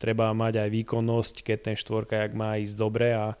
treba 0.00 0.32
mať 0.32 0.64
aj 0.64 0.68
výkonnosť, 0.72 1.34
keď 1.44 1.58
ten 1.60 1.76
štvorkajak 1.76 2.32
má 2.32 2.56
ísť 2.56 2.74
dobre 2.80 3.12
a 3.12 3.36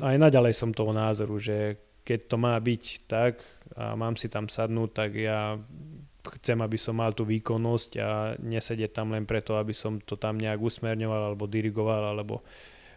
aj 0.00 0.16
naďalej 0.18 0.54
som 0.56 0.74
toho 0.74 0.90
názoru, 0.90 1.38
že 1.38 1.78
keď 2.04 2.20
to 2.28 2.36
má 2.36 2.54
byť 2.58 2.84
tak 3.08 3.40
a 3.74 3.96
mám 3.96 4.14
si 4.14 4.28
tam 4.28 4.46
sadnúť, 4.50 4.90
tak 4.92 5.10
ja 5.16 5.56
chcem, 6.24 6.56
aby 6.60 6.76
som 6.80 6.96
mal 6.96 7.12
tú 7.12 7.28
výkonnosť 7.28 7.90
a 8.00 8.36
nesedieť 8.40 8.96
tam 8.96 9.12
len 9.12 9.28
preto, 9.28 9.60
aby 9.60 9.76
som 9.76 10.00
to 10.00 10.16
tam 10.16 10.40
nejak 10.40 10.60
usmerňoval 10.60 11.32
alebo 11.32 11.44
dirigoval 11.44 12.16
alebo 12.16 12.44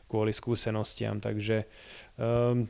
kvôli 0.07 0.31
skúsenostiam. 0.31 1.19
Takže 1.19 1.67
um, 2.15 2.63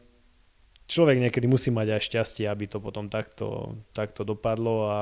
človek 0.90 1.18
niekedy 1.22 1.46
musí 1.46 1.70
mať 1.70 1.88
aj 1.94 2.02
šťastie, 2.10 2.46
aby 2.50 2.66
to 2.66 2.82
potom 2.82 3.06
takto, 3.10 3.78
takto 3.94 4.26
dopadlo 4.26 4.90
a 4.90 5.00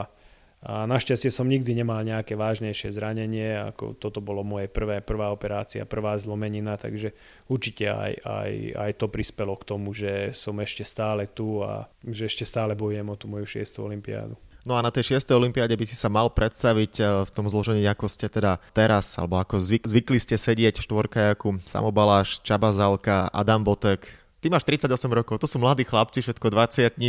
A 0.65 0.89
našťastie 0.89 1.29
som 1.29 1.45
nikdy 1.45 1.77
nemal 1.77 2.01
nejaké 2.01 2.33
vážnejšie 2.33 2.89
zranenie, 2.89 3.53
ako 3.53 4.01
toto 4.01 4.17
bolo 4.17 4.41
moje 4.41 4.65
prvé, 4.65 4.97
prvá 4.97 5.29
operácia, 5.29 5.85
prvá 5.85 6.17
zlomenina, 6.17 6.73
takže 6.73 7.13
určite 7.45 7.85
aj, 7.85 8.13
aj, 8.25 8.51
aj 8.73 8.91
to 8.97 9.05
prispelo 9.05 9.53
k 9.61 9.67
tomu, 9.69 9.93
že 9.93 10.33
som 10.33 10.57
ešte 10.57 10.81
stále 10.81 11.29
tu 11.29 11.61
a 11.61 11.85
že 12.01 12.25
ešte 12.25 12.49
stále 12.49 12.73
bojujem 12.73 13.05
o 13.05 13.13
tú 13.13 13.29
moju 13.29 13.45
šiestu 13.45 13.85
olympiádu. 13.85 14.33
No 14.65 14.73
a 14.73 14.81
na 14.81 14.89
tej 14.89 15.21
6. 15.21 15.29
olympiáde 15.37 15.77
by 15.77 15.85
si 15.85 15.93
sa 15.93 16.09
mal 16.09 16.33
predstaviť 16.33 16.93
eh, 16.97 17.05
v 17.21 17.29
tom 17.29 17.45
zložení, 17.45 17.85
ako 17.85 18.09
ste 18.09 18.25
teda 18.25 18.57
teraz, 18.73 19.13
alebo 19.21 19.37
ako 19.37 19.61
zvyk, 19.61 19.85
zvykli 19.85 20.17
ste 20.17 20.41
sedieť 20.41 20.81
v 20.81 20.85
štvorkajaku 20.89 21.61
Samobaláš, 21.69 22.41
Čaba 22.41 22.73
Zalka, 22.73 23.29
Adam 23.29 23.61
Botek, 23.61 24.24
Ty 24.45 24.53
máš 24.53 24.69
38 24.69 25.09
rokov, 25.09 25.41
to 25.41 25.49
sú 25.49 25.57
mladí 25.57 25.81
chlapci, 25.81 26.21
všetko 26.21 26.53
20 26.53 27.01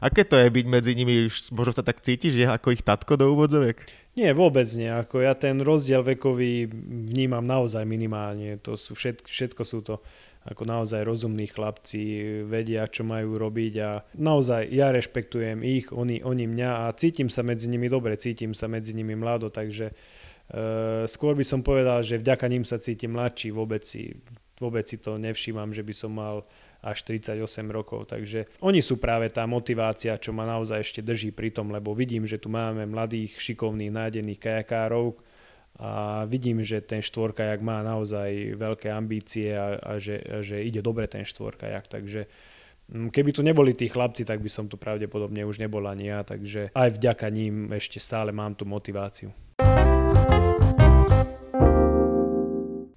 Aké 0.00 0.24
to 0.24 0.40
je 0.40 0.48
byť 0.48 0.66
medzi 0.72 0.96
nimi? 0.96 1.28
Možno 1.52 1.76
sa 1.76 1.84
tak 1.84 2.00
cítiš, 2.00 2.32
že 2.32 2.48
ako 2.48 2.72
ich 2.72 2.80
tatko 2.80 3.20
do 3.20 3.28
úvodzoviek? 3.28 3.76
Nie, 4.16 4.32
vôbec 4.32 4.64
nie. 4.72 4.88
Ako 4.88 5.20
ja 5.20 5.36
ten 5.36 5.60
rozdiel 5.60 6.00
vekový 6.00 6.64
vnímam 7.12 7.44
naozaj 7.44 7.84
minimálne. 7.84 8.56
To 8.64 8.80
sú 8.80 8.96
všetko, 8.96 9.28
všetko 9.28 9.62
sú 9.68 9.78
to 9.84 10.00
ako 10.48 10.64
naozaj 10.64 11.04
rozumní 11.04 11.52
chlapci, 11.52 12.00
vedia, 12.48 12.88
čo 12.88 13.04
majú 13.04 13.36
robiť 13.36 13.74
a 13.84 14.00
naozaj 14.16 14.72
ja 14.72 14.88
rešpektujem 14.88 15.60
ich, 15.60 15.92
oni, 15.92 16.24
oni 16.24 16.48
mňa 16.48 16.88
a 16.88 16.96
cítim 16.96 17.28
sa 17.28 17.44
medzi 17.44 17.68
nimi 17.68 17.92
dobre, 17.92 18.16
cítim 18.16 18.56
sa 18.56 18.64
medzi 18.64 18.96
nimi 18.96 19.12
mlado, 19.12 19.52
takže 19.52 19.92
uh, 19.92 21.04
skôr 21.04 21.36
by 21.36 21.44
som 21.44 21.60
povedal, 21.60 22.00
že 22.00 22.16
vďaka 22.16 22.48
ním 22.48 22.64
sa 22.64 22.80
cítim 22.80 23.12
mladší, 23.12 23.52
vôbec 23.52 23.84
si, 23.84 24.16
vôbec 24.56 24.88
si 24.88 24.96
to 24.96 25.20
nevšímam, 25.20 25.68
že 25.76 25.84
by 25.84 25.92
som 25.92 26.16
mal 26.16 26.48
až 26.82 27.02
38 27.02 27.42
rokov. 27.70 28.10
Takže 28.14 28.46
oni 28.62 28.78
sú 28.78 29.02
práve 29.02 29.28
tá 29.34 29.42
motivácia, 29.50 30.14
čo 30.18 30.30
ma 30.30 30.46
naozaj 30.46 30.78
ešte 30.78 31.00
drží 31.02 31.34
pri 31.34 31.50
tom, 31.50 31.74
lebo 31.74 31.90
vidím, 31.94 32.22
že 32.22 32.38
tu 32.38 32.46
máme 32.46 32.86
mladých, 32.86 33.34
šikovných, 33.38 33.90
nádených 33.90 34.38
kajakárov 34.38 35.18
a 35.78 36.22
vidím, 36.26 36.62
že 36.62 36.82
ten 36.82 37.02
štvorkajak 37.02 37.62
má 37.62 37.86
naozaj 37.86 38.58
veľké 38.58 38.90
ambície 38.90 39.54
a, 39.54 39.78
a 39.78 39.92
že, 40.02 40.18
a 40.22 40.42
že 40.42 40.62
ide 40.62 40.82
dobre 40.82 41.06
ten 41.06 41.22
štvorkajak. 41.22 41.86
Takže 41.86 42.20
mm, 42.94 43.14
Keby 43.14 43.30
tu 43.30 43.46
neboli 43.46 43.74
tí 43.74 43.86
chlapci, 43.86 44.26
tak 44.26 44.42
by 44.42 44.50
som 44.50 44.66
tu 44.66 44.74
pravdepodobne 44.74 45.46
už 45.46 45.62
nebol 45.62 45.86
ani 45.86 46.10
ja, 46.10 46.26
takže 46.26 46.74
aj 46.74 46.98
vďaka 46.98 47.26
ním 47.30 47.70
ešte 47.74 48.02
stále 48.02 48.34
mám 48.34 48.58
tú 48.58 48.66
motiváciu. 48.66 49.30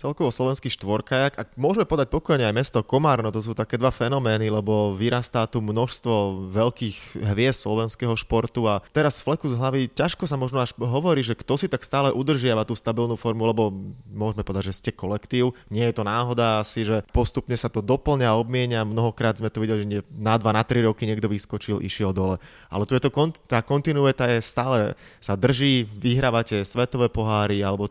Celkovo 0.01 0.33
slovenský 0.33 0.73
štvorkajak. 0.73 1.37
A 1.37 1.45
môžeme 1.53 1.85
podať 1.85 2.09
pokojne 2.09 2.49
aj 2.49 2.57
mesto 2.57 2.81
Komárno, 2.81 3.29
to 3.29 3.45
sú 3.45 3.53
také 3.53 3.77
dva 3.77 3.93
fenomény, 3.93 4.49
lebo 4.49 4.97
vyrastá 4.97 5.45
tu 5.45 5.61
množstvo 5.61 6.49
veľkých 6.49 7.21
hviezd 7.21 7.69
slovenského 7.69 8.17
športu 8.17 8.65
a 8.65 8.81
teraz 8.89 9.21
fleku 9.21 9.45
z 9.45 9.55
hlavy 9.61 9.93
ťažko 9.93 10.25
sa 10.25 10.41
možno 10.41 10.57
až 10.57 10.73
hovorí, 10.81 11.21
že 11.21 11.37
kto 11.37 11.61
si 11.61 11.69
tak 11.69 11.85
stále 11.85 12.09
udržiava 12.09 12.65
tú 12.65 12.73
stabilnú 12.73 13.13
formu, 13.13 13.45
lebo 13.45 13.69
môžeme 14.09 14.41
povedať, 14.41 14.73
že 14.73 14.77
ste 14.81 14.91
kolektív. 14.91 15.53
Nie 15.69 15.93
je 15.93 16.01
to 16.01 16.03
náhoda 16.07 16.65
asi, 16.65 16.81
že 16.81 17.05
postupne 17.13 17.53
sa 17.53 17.69
to 17.69 17.85
doplňa, 17.85 18.33
obmienia. 18.33 18.81
Mnohokrát 18.81 19.37
sme 19.37 19.53
to 19.53 19.61
videli, 19.61 19.85
že 19.85 20.01
na 20.09 20.41
2, 20.41 20.49
na 20.49 20.63
3 20.65 20.89
roky 20.89 21.05
niekto 21.05 21.29
vyskočil, 21.29 21.83
išiel 21.85 22.09
dole. 22.09 22.41
Ale 22.73 22.89
tu 22.89 22.97
je 22.97 23.03
to, 23.03 23.13
tá 23.45 23.61
kontinuita 23.61 24.25
je 24.31 24.39
stále 24.41 24.97
sa 25.21 25.37
drží, 25.37 25.85
vyhrávate 25.85 26.65
svetové 26.65 27.11
poháry 27.11 27.61
alebo 27.61 27.85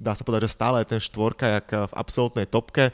dá 0.00 0.16
sa 0.16 0.24
povedať, 0.24 0.48
že 0.48 0.56
stále 0.56 0.80
je 0.80 0.96
ten 0.96 1.00
štvorka 1.00 1.60
jak 1.60 1.68
v 1.68 1.92
absolútnej 1.92 2.48
topke. 2.48 2.90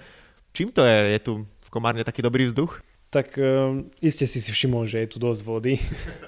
Čím 0.51 0.75
to 0.75 0.83
je? 0.83 0.99
Je 1.15 1.21
tu 1.23 1.33
v 1.47 1.69
Komárne 1.71 2.03
taký 2.03 2.21
dobrý 2.21 2.51
vzduch? 2.51 2.83
Tak 3.15 3.39
um, 3.39 3.87
iste 4.03 4.27
si 4.27 4.43
si 4.43 4.51
všimol, 4.51 4.85
že 4.91 5.07
je 5.07 5.09
tu 5.15 5.19
dosť 5.23 5.41
vody, 5.47 5.79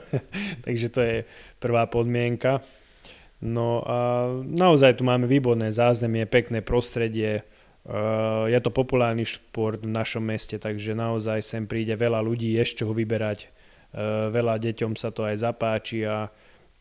takže 0.65 0.87
to 0.95 1.01
je 1.03 1.17
prvá 1.59 1.91
podmienka. 1.91 2.63
No 3.43 3.83
a 3.83 4.31
naozaj 4.47 4.99
tu 4.99 5.03
máme 5.03 5.27
výborné 5.27 5.75
zázemie, 5.75 6.27
pekné 6.31 6.63
prostredie, 6.63 7.43
uh, 7.43 8.47
je 8.47 8.59
to 8.63 8.71
populárny 8.71 9.27
šport 9.27 9.83
v 9.83 9.91
našom 9.91 10.23
meste, 10.23 10.55
takže 10.59 10.95
naozaj 10.95 11.43
sem 11.43 11.67
príde 11.67 11.99
veľa 11.99 12.23
ľudí, 12.23 12.55
z 12.63 12.83
čoho 12.83 12.95
vyberať, 12.95 13.47
uh, 13.47 14.31
veľa 14.31 14.63
deťom 14.63 14.95
sa 14.95 15.11
to 15.11 15.27
aj 15.27 15.35
zapáči 15.45 16.07
a 16.07 16.31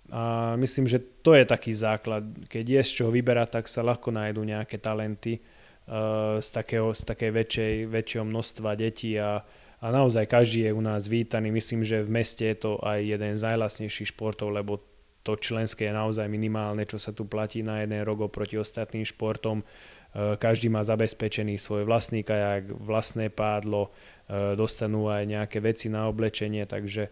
a 0.07 0.55
myslím, 0.55 0.87
že 0.87 1.03
to 1.19 1.35
je 1.35 1.43
taký 1.43 1.75
základ. 1.75 2.23
Keď 2.47 2.65
je 2.79 2.81
z 2.83 2.91
čoho 3.03 3.11
vyberať, 3.11 3.59
tak 3.59 3.65
sa 3.67 3.83
ľahko 3.83 4.15
nájdú 4.15 4.39
nejaké 4.39 4.79
talenty 4.79 5.43
uh, 5.43 6.39
z, 6.39 6.49
takého, 6.55 6.95
z 6.95 7.03
takej 7.03 7.31
väčšej, 7.35 7.73
väčšieho 7.91 8.23
množstva 8.23 8.79
detí 8.79 9.19
a, 9.19 9.43
a 9.83 9.85
naozaj 9.91 10.31
každý 10.31 10.71
je 10.71 10.71
u 10.71 10.79
nás 10.79 11.11
vítaný. 11.11 11.51
Myslím, 11.51 11.83
že 11.83 12.07
v 12.07 12.23
meste 12.23 12.47
je 12.47 12.55
to 12.55 12.71
aj 12.79 13.03
jeden 13.03 13.35
z 13.35 13.41
najlasnejších 13.51 14.15
športov, 14.15 14.55
lebo 14.55 14.79
to 15.27 15.35
členské 15.35 15.91
je 15.91 15.93
naozaj 15.93 16.31
minimálne, 16.31 16.87
čo 16.87 16.95
sa 16.95 17.11
tu 17.11 17.27
platí 17.27 17.59
na 17.59 17.83
jeden 17.83 17.99
rok 18.07 18.31
oproti 18.31 18.55
ostatným 18.55 19.03
športom. 19.03 19.59
Uh, 19.59 20.39
každý 20.39 20.71
má 20.71 20.87
zabezpečený 20.87 21.59
svoj 21.59 21.83
vlastný 21.83 22.23
kajak, 22.23 22.71
vlastné 22.79 23.27
pádlo, 23.27 23.91
uh, 23.91 24.55
dostanú 24.55 25.11
aj 25.11 25.27
nejaké 25.27 25.59
veci 25.59 25.91
na 25.91 26.07
oblečenie, 26.07 26.63
takže 26.63 27.11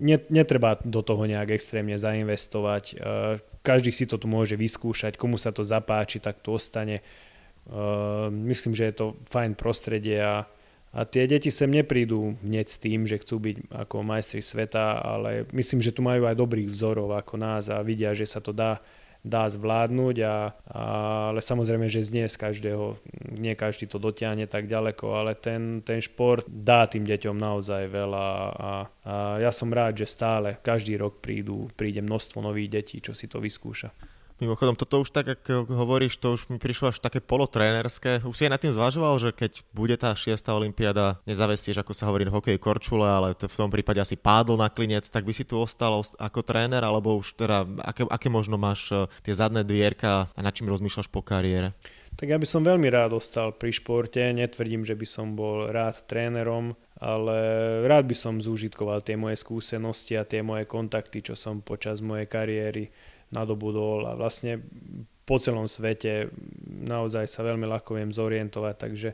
netreba 0.00 0.80
do 0.80 1.04
toho 1.04 1.28
nejak 1.28 1.52
extrémne 1.52 1.96
zainvestovať. 2.00 2.84
E, 2.92 2.94
každý 3.60 3.92
si 3.92 4.08
to 4.08 4.16
tu 4.16 4.24
môže 4.24 4.56
vyskúšať, 4.56 5.20
komu 5.20 5.36
sa 5.36 5.52
to 5.52 5.62
zapáči, 5.64 6.16
tak 6.16 6.40
to 6.40 6.56
ostane. 6.56 7.00
E, 7.00 7.02
myslím, 8.32 8.72
že 8.72 8.88
je 8.88 8.94
to 8.96 9.06
fajn 9.28 9.52
prostredie 9.52 10.16
a, 10.24 10.48
a 10.96 11.00
tie 11.04 11.28
deti 11.28 11.52
sem 11.52 11.68
neprídu 11.68 12.40
hneď 12.40 12.66
s 12.72 12.80
tým, 12.80 13.04
že 13.04 13.20
chcú 13.20 13.36
byť 13.40 13.56
ako 13.68 13.96
majstri 14.00 14.40
sveta, 14.40 15.04
ale 15.04 15.44
myslím, 15.52 15.84
že 15.84 15.92
tu 15.92 16.00
majú 16.00 16.24
aj 16.24 16.40
dobrých 16.40 16.72
vzorov 16.72 17.12
ako 17.12 17.34
nás 17.36 17.68
a 17.68 17.84
vidia, 17.84 18.16
že 18.16 18.24
sa 18.24 18.40
to 18.40 18.56
dá 18.56 18.80
dá 19.22 19.46
zvládnuť, 19.46 20.16
a, 20.26 20.26
a, 20.26 20.36
ale 21.30 21.40
samozrejme, 21.40 21.86
že 21.86 22.02
nie 22.10 22.26
z 22.26 22.36
každého, 22.36 22.98
nie 23.38 23.54
každý 23.54 23.86
to 23.86 24.02
dotiahne 24.02 24.50
tak 24.50 24.66
ďaleko, 24.66 25.06
ale 25.14 25.38
ten, 25.38 25.78
ten 25.86 26.02
šport 26.02 26.42
dá 26.50 26.90
tým 26.90 27.06
deťom 27.06 27.38
naozaj 27.38 27.86
veľa 27.86 28.26
a, 28.26 28.70
a 29.06 29.14
ja 29.38 29.54
som 29.54 29.70
rád, 29.70 30.02
že 30.02 30.10
stále 30.10 30.58
každý 30.58 30.98
rok 30.98 31.22
prídu, 31.22 31.70
príde 31.78 32.02
množstvo 32.02 32.42
nových 32.42 32.82
detí, 32.82 32.98
čo 32.98 33.14
si 33.14 33.30
to 33.30 33.38
vyskúša. 33.38 34.11
Mimochodom, 34.42 34.74
toto 34.74 35.06
už 35.06 35.14
tak, 35.14 35.38
ako 35.38 35.70
hovoríš, 35.70 36.18
to 36.18 36.34
už 36.34 36.50
mi 36.50 36.58
prišlo 36.58 36.90
až 36.90 36.98
také 36.98 37.22
polotrénerské. 37.22 38.26
Už 38.26 38.34
si 38.34 38.50
aj 38.50 38.58
nad 38.58 38.58
tým 38.58 38.74
zvažoval, 38.74 39.14
že 39.22 39.30
keď 39.30 39.62
bude 39.70 39.94
tá 39.94 40.10
šiesta 40.18 40.50
olimpiada, 40.50 41.22
nezavestieš, 41.30 41.78
ako 41.78 41.94
sa 41.94 42.10
hovorí, 42.10 42.26
hokej 42.26 42.58
korčule, 42.58 43.06
ale 43.06 43.38
to 43.38 43.46
v 43.46 43.54
tom 43.54 43.70
prípade 43.70 44.02
asi 44.02 44.18
pádol 44.18 44.58
na 44.58 44.66
klinec, 44.66 45.06
tak 45.06 45.22
by 45.22 45.30
si 45.30 45.46
tu 45.46 45.62
ostal 45.62 45.94
ako 46.18 46.42
tréner, 46.42 46.82
alebo 46.82 47.22
už 47.22 47.38
teda, 47.38 47.62
aké, 47.86 48.02
aké 48.02 48.26
možno 48.26 48.58
máš 48.58 48.90
e, 48.90 49.06
tie 49.22 49.30
zadné 49.30 49.62
dvierka 49.62 50.26
a 50.34 50.40
nad 50.42 50.50
čím 50.50 50.74
rozmýšľaš 50.74 51.06
po 51.06 51.22
kariére? 51.22 51.78
Tak 52.18 52.26
ja 52.26 52.34
by 52.34 52.44
som 52.44 52.66
veľmi 52.66 52.90
rád 52.90 53.14
ostal 53.14 53.54
pri 53.54 53.70
športe, 53.70 54.18
netvrdím, 54.18 54.82
že 54.82 54.98
by 54.98 55.06
som 55.06 55.38
bol 55.38 55.70
rád 55.70 56.02
trénerom, 56.10 56.74
ale 56.98 57.38
rád 57.86 58.10
by 58.10 58.16
som 58.18 58.42
zúžitkoval 58.42 59.06
tie 59.06 59.14
moje 59.14 59.38
skúsenosti 59.38 60.18
a 60.18 60.26
tie 60.26 60.42
moje 60.42 60.66
kontakty, 60.66 61.22
čo 61.22 61.38
som 61.38 61.62
počas 61.62 62.02
mojej 62.02 62.26
kariéry 62.26 62.90
nadobudol 63.32 64.06
a 64.06 64.12
vlastne 64.14 64.60
po 65.24 65.40
celom 65.40 65.70
svete 65.70 66.28
naozaj 66.68 67.30
sa 67.30 67.46
veľmi 67.46 67.64
ľahko 67.64 67.96
viem 67.96 68.10
zorientovať, 68.10 68.74
takže 68.76 69.08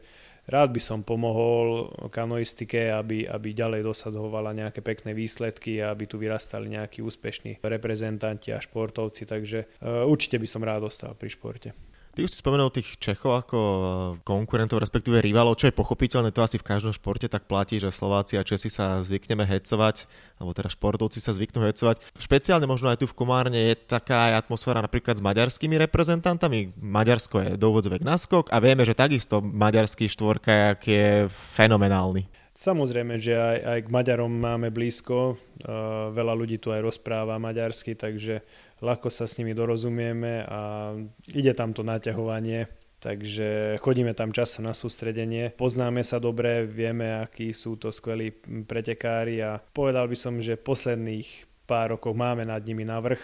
rád 0.49 0.73
by 0.73 0.81
som 0.81 1.05
pomohol 1.05 1.93
kanoistike, 2.09 2.89
aby, 2.89 3.29
aby 3.29 3.53
ďalej 3.53 3.85
dosahovala 3.85 4.57
nejaké 4.57 4.81
pekné 4.81 5.13
výsledky 5.13 5.85
a 5.85 5.93
aby 5.93 6.09
tu 6.09 6.17
vyrastali 6.17 6.73
nejakí 6.73 7.05
úspešní 7.05 7.61
reprezentanti 7.61 8.51
a 8.57 8.59
športovci, 8.59 9.29
takže 9.29 9.69
uh, 9.85 10.09
určite 10.09 10.41
by 10.41 10.49
som 10.49 10.65
rád 10.65 10.89
ostal 10.89 11.13
pri 11.13 11.29
športe. 11.29 11.71
Ty 12.19 12.27
už 12.27 12.35
si 12.35 12.43
spomenul 12.43 12.75
tých 12.75 12.99
Čechov 12.99 13.47
ako 13.47 13.59
eh, 13.63 13.87
konkurentov, 14.27 14.83
respektíve 14.83 15.23
rivalov, 15.23 15.55
čo 15.55 15.71
je 15.71 15.79
pochopiteľné, 15.79 16.35
to 16.35 16.43
asi 16.43 16.59
v 16.59 16.67
každom 16.67 16.91
športe 16.91 17.31
tak 17.31 17.47
platí, 17.47 17.79
že 17.79 17.95
Slováci 17.95 18.35
a 18.35 18.43
Česi 18.43 18.67
sa 18.67 18.99
zvykneme 19.07 19.47
hecovať, 19.47 20.11
alebo 20.43 20.51
teda 20.51 20.67
športovci 20.67 21.23
sa 21.23 21.31
zvyknú 21.31 21.63
hecovať. 21.63 22.03
Špeciálne 22.19 22.67
možno 22.67 22.91
aj 22.91 22.99
tu 22.99 23.07
v 23.07 23.15
Komárne 23.15 23.71
je 23.71 23.79
taká 23.79 24.35
atmosféra 24.35 24.83
napríklad 24.83 25.15
s 25.15 25.23
maďarskými 25.23 25.79
reprezentantami. 25.87 26.75
Maďarsko 26.75 27.39
je 27.39 27.51
do 27.55 27.71
úvodzovek 27.71 28.03
naskok 28.03 28.51
a 28.51 28.59
vieme, 28.59 28.83
že 28.83 28.99
takisto 28.99 29.39
maďarský 29.39 30.11
štvorka 30.11 30.75
je 30.83 31.31
fenomenálny. 31.55 32.27
Samozrejme, 32.59 33.15
že 33.23 33.39
aj, 33.39 33.59
aj 33.63 33.79
k 33.87 33.93
Maďarom 33.95 34.35
máme 34.35 34.75
blízko, 34.75 35.39
uh, 35.39 36.11
veľa 36.11 36.35
ľudí 36.35 36.59
tu 36.59 36.75
aj 36.75 36.83
rozpráva 36.83 37.39
maďarsky, 37.39 37.95
takže 37.95 38.43
ľahko 38.81 39.09
sa 39.11 39.27
s 39.27 39.37
nimi 39.39 39.55
dorozumieme 39.55 40.45
a 40.47 40.93
ide 41.33 41.53
tam 41.55 41.75
to 41.75 41.83
naťahovanie, 41.83 42.67
takže 42.99 43.79
chodíme 43.83 44.15
tam 44.15 44.35
často 44.35 44.63
na 44.63 44.75
sústredenie. 44.75 45.55
Poznáme 45.55 46.03
sa 46.03 46.19
dobre, 46.19 46.67
vieme, 46.67 47.23
akí 47.23 47.55
sú 47.55 47.79
to 47.79 47.95
skvelí 47.95 48.35
pretekári 48.67 49.43
a 49.43 49.63
povedal 49.73 50.07
by 50.11 50.17
som, 50.19 50.39
že 50.43 50.59
posledných 50.59 51.49
pár 51.69 51.99
rokov 51.99 52.17
máme 52.17 52.49
nad 52.49 52.65
nimi 52.65 52.83
navrh, 52.83 53.21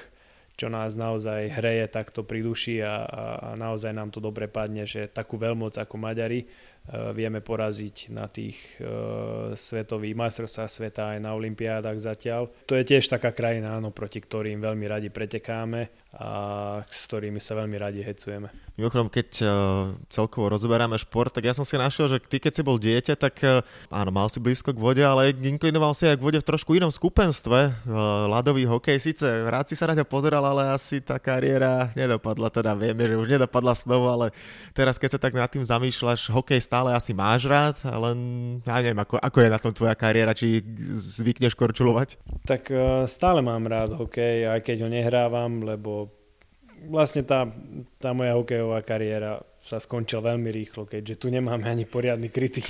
čo 0.54 0.70
nás 0.70 0.94
naozaj 0.94 1.50
hreje 1.50 1.90
takto 1.90 2.22
pri 2.22 2.46
duši 2.46 2.78
a, 2.78 3.02
a, 3.02 3.24
a 3.42 3.48
naozaj 3.58 3.90
nám 3.90 4.14
to 4.14 4.22
dobre 4.22 4.46
padne, 4.46 4.86
že 4.86 5.10
takú 5.10 5.34
veľmoc 5.34 5.74
ako 5.74 5.98
Maďari 5.98 6.46
vieme 7.16 7.40
poraziť 7.40 8.12
na 8.12 8.28
tých 8.28 8.60
svetových 9.56 10.12
majstrovstvách 10.20 10.68
sveta 10.68 11.16
aj 11.16 11.18
na 11.24 11.32
olympiádach 11.32 11.96
zatiaľ. 11.96 12.52
To 12.68 12.76
je 12.76 12.84
tiež 12.84 13.08
taká 13.08 13.32
krajina, 13.32 13.80
áno, 13.80 13.88
proti 13.88 14.20
ktorým 14.20 14.60
veľmi 14.60 14.84
radi 14.84 15.08
pretekáme 15.08 16.03
a 16.14 16.30
s 16.86 17.10
ktorými 17.10 17.42
sa 17.42 17.58
veľmi 17.58 17.74
radi 17.74 18.00
hecujeme. 18.06 18.50
Mimochodom, 18.74 19.06
keď 19.06 19.28
uh, 19.38 19.50
celkovo 20.10 20.50
rozoberáme 20.50 20.98
šport, 20.98 21.30
tak 21.30 21.46
ja 21.46 21.54
som 21.54 21.62
si 21.62 21.78
našiel, 21.78 22.10
že 22.10 22.18
ty 22.18 22.42
keď 22.42 22.52
si 22.58 22.62
bol 22.66 22.74
dieťa, 22.74 23.14
tak 23.14 23.38
uh, 23.46 23.62
áno, 23.86 24.10
mal 24.10 24.26
si 24.26 24.42
blízko 24.42 24.74
k 24.74 24.82
vode, 24.82 24.98
ale 24.98 25.30
inklinoval 25.30 25.94
si 25.94 26.10
aj 26.10 26.18
k 26.18 26.26
vode 26.26 26.38
v 26.42 26.46
trošku 26.46 26.74
inom 26.74 26.90
skupenstve. 26.90 27.70
Uh, 27.86 28.26
ľadový 28.26 28.66
hokej, 28.66 28.98
síce 28.98 29.26
rád 29.46 29.70
si 29.70 29.78
sa 29.78 29.86
na 29.86 29.94
ťa 29.94 30.06
pozeral, 30.06 30.42
ale 30.42 30.74
asi 30.74 30.98
tá 30.98 31.22
kariéra 31.22 31.94
nedopadla, 31.94 32.50
teda 32.50 32.74
vieme, 32.74 33.06
že 33.06 33.14
už 33.14 33.30
nedopadla 33.38 33.78
znovu, 33.78 34.10
ale 34.10 34.26
teraz 34.74 34.98
keď 34.98 35.18
sa 35.18 35.22
tak 35.22 35.38
nad 35.38 35.46
tým 35.46 35.62
zamýšľaš, 35.62 36.34
hokej 36.34 36.58
stále 36.58 36.90
asi 36.90 37.14
máš 37.14 37.46
rád, 37.46 37.78
ale 37.86 38.10
ja 38.66 38.74
neviem, 38.82 38.98
ako, 38.98 39.22
ako 39.22 39.38
je 39.38 39.54
na 39.54 39.60
tom 39.62 39.70
tvoja 39.70 39.94
kariéra, 39.94 40.34
či 40.34 40.62
zvykneš 40.94 41.54
korčulovať? 41.54 42.18
Tak 42.42 42.74
stále 43.06 43.38
mám 43.38 43.70
rád 43.70 43.94
hokej, 43.94 44.50
aj 44.50 44.60
keď 44.66 44.76
ho 44.82 44.88
nehrávam, 44.90 45.62
lebo 45.62 46.03
vlastne 46.88 47.24
tá, 47.24 47.48
tá 47.98 48.10
moja 48.12 48.36
hokejová 48.36 48.80
kariéra 48.84 49.42
sa 49.64 49.80
skončila 49.80 50.36
veľmi 50.36 50.52
rýchlo, 50.52 50.84
keďže 50.84 51.24
tu 51.24 51.32
nemáme 51.32 51.64
ani 51.64 51.88
poriadny 51.88 52.28
krytý, 52.28 52.60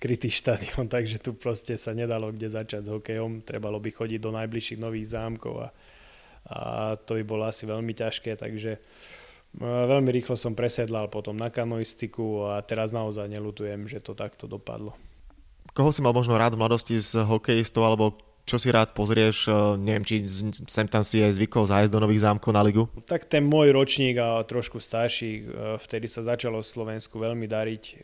krytý 0.00 0.32
štadión, 0.32 0.88
takže 0.94 1.20
tu 1.20 1.36
proste 1.36 1.76
sa 1.76 1.92
nedalo 1.92 2.32
kde 2.32 2.48
začať 2.48 2.88
s 2.88 2.92
hokejom. 2.92 3.44
Trebalo 3.44 3.76
by 3.76 3.90
chodiť 3.92 4.20
do 4.20 4.32
najbližších 4.32 4.80
nových 4.80 5.12
zámkov 5.12 5.54
a, 5.60 5.68
a 6.48 6.58
to 6.96 7.20
by 7.20 7.24
bolo 7.28 7.44
asi 7.44 7.68
veľmi 7.68 7.92
ťažké, 7.92 8.40
takže 8.40 8.72
e, 8.76 8.80
veľmi 9.64 10.08
rýchlo 10.08 10.40
som 10.40 10.56
presedlal 10.56 11.12
potom 11.12 11.36
na 11.36 11.52
kanoistiku 11.52 12.48
a 12.48 12.64
teraz 12.64 12.96
naozaj 12.96 13.28
nelutujem, 13.28 13.84
že 13.84 14.00
to 14.00 14.16
takto 14.16 14.48
dopadlo. 14.48 14.96
Koho 15.76 15.92
si 15.92 16.00
mal 16.00 16.16
možno 16.16 16.40
rád 16.40 16.56
v 16.56 16.64
mladosti 16.64 16.96
z 16.96 17.28
hokejistov 17.28 17.84
alebo 17.84 18.16
čo 18.48 18.56
si 18.56 18.72
rád 18.72 18.96
pozrieš, 18.96 19.52
e, 19.52 19.52
neviem, 19.76 20.00
či 20.08 20.24
sem 20.64 20.88
tam 20.88 21.04
si 21.04 21.20
aj 21.20 21.36
zvykol 21.36 21.68
zájsť 21.68 21.92
do 21.92 22.00
nových 22.00 22.24
zámkov 22.24 22.50
na 22.56 22.64
ligu? 22.64 22.88
Tak 23.04 23.28
ten 23.28 23.44
môj 23.44 23.76
ročník 23.76 24.16
a 24.16 24.40
trošku 24.48 24.80
starší, 24.80 25.32
e, 25.36 25.42
vtedy 25.76 26.08
sa 26.08 26.24
začalo 26.24 26.64
Slovensku 26.64 27.20
veľmi 27.20 27.44
dariť. 27.44 27.84
E, 27.84 27.94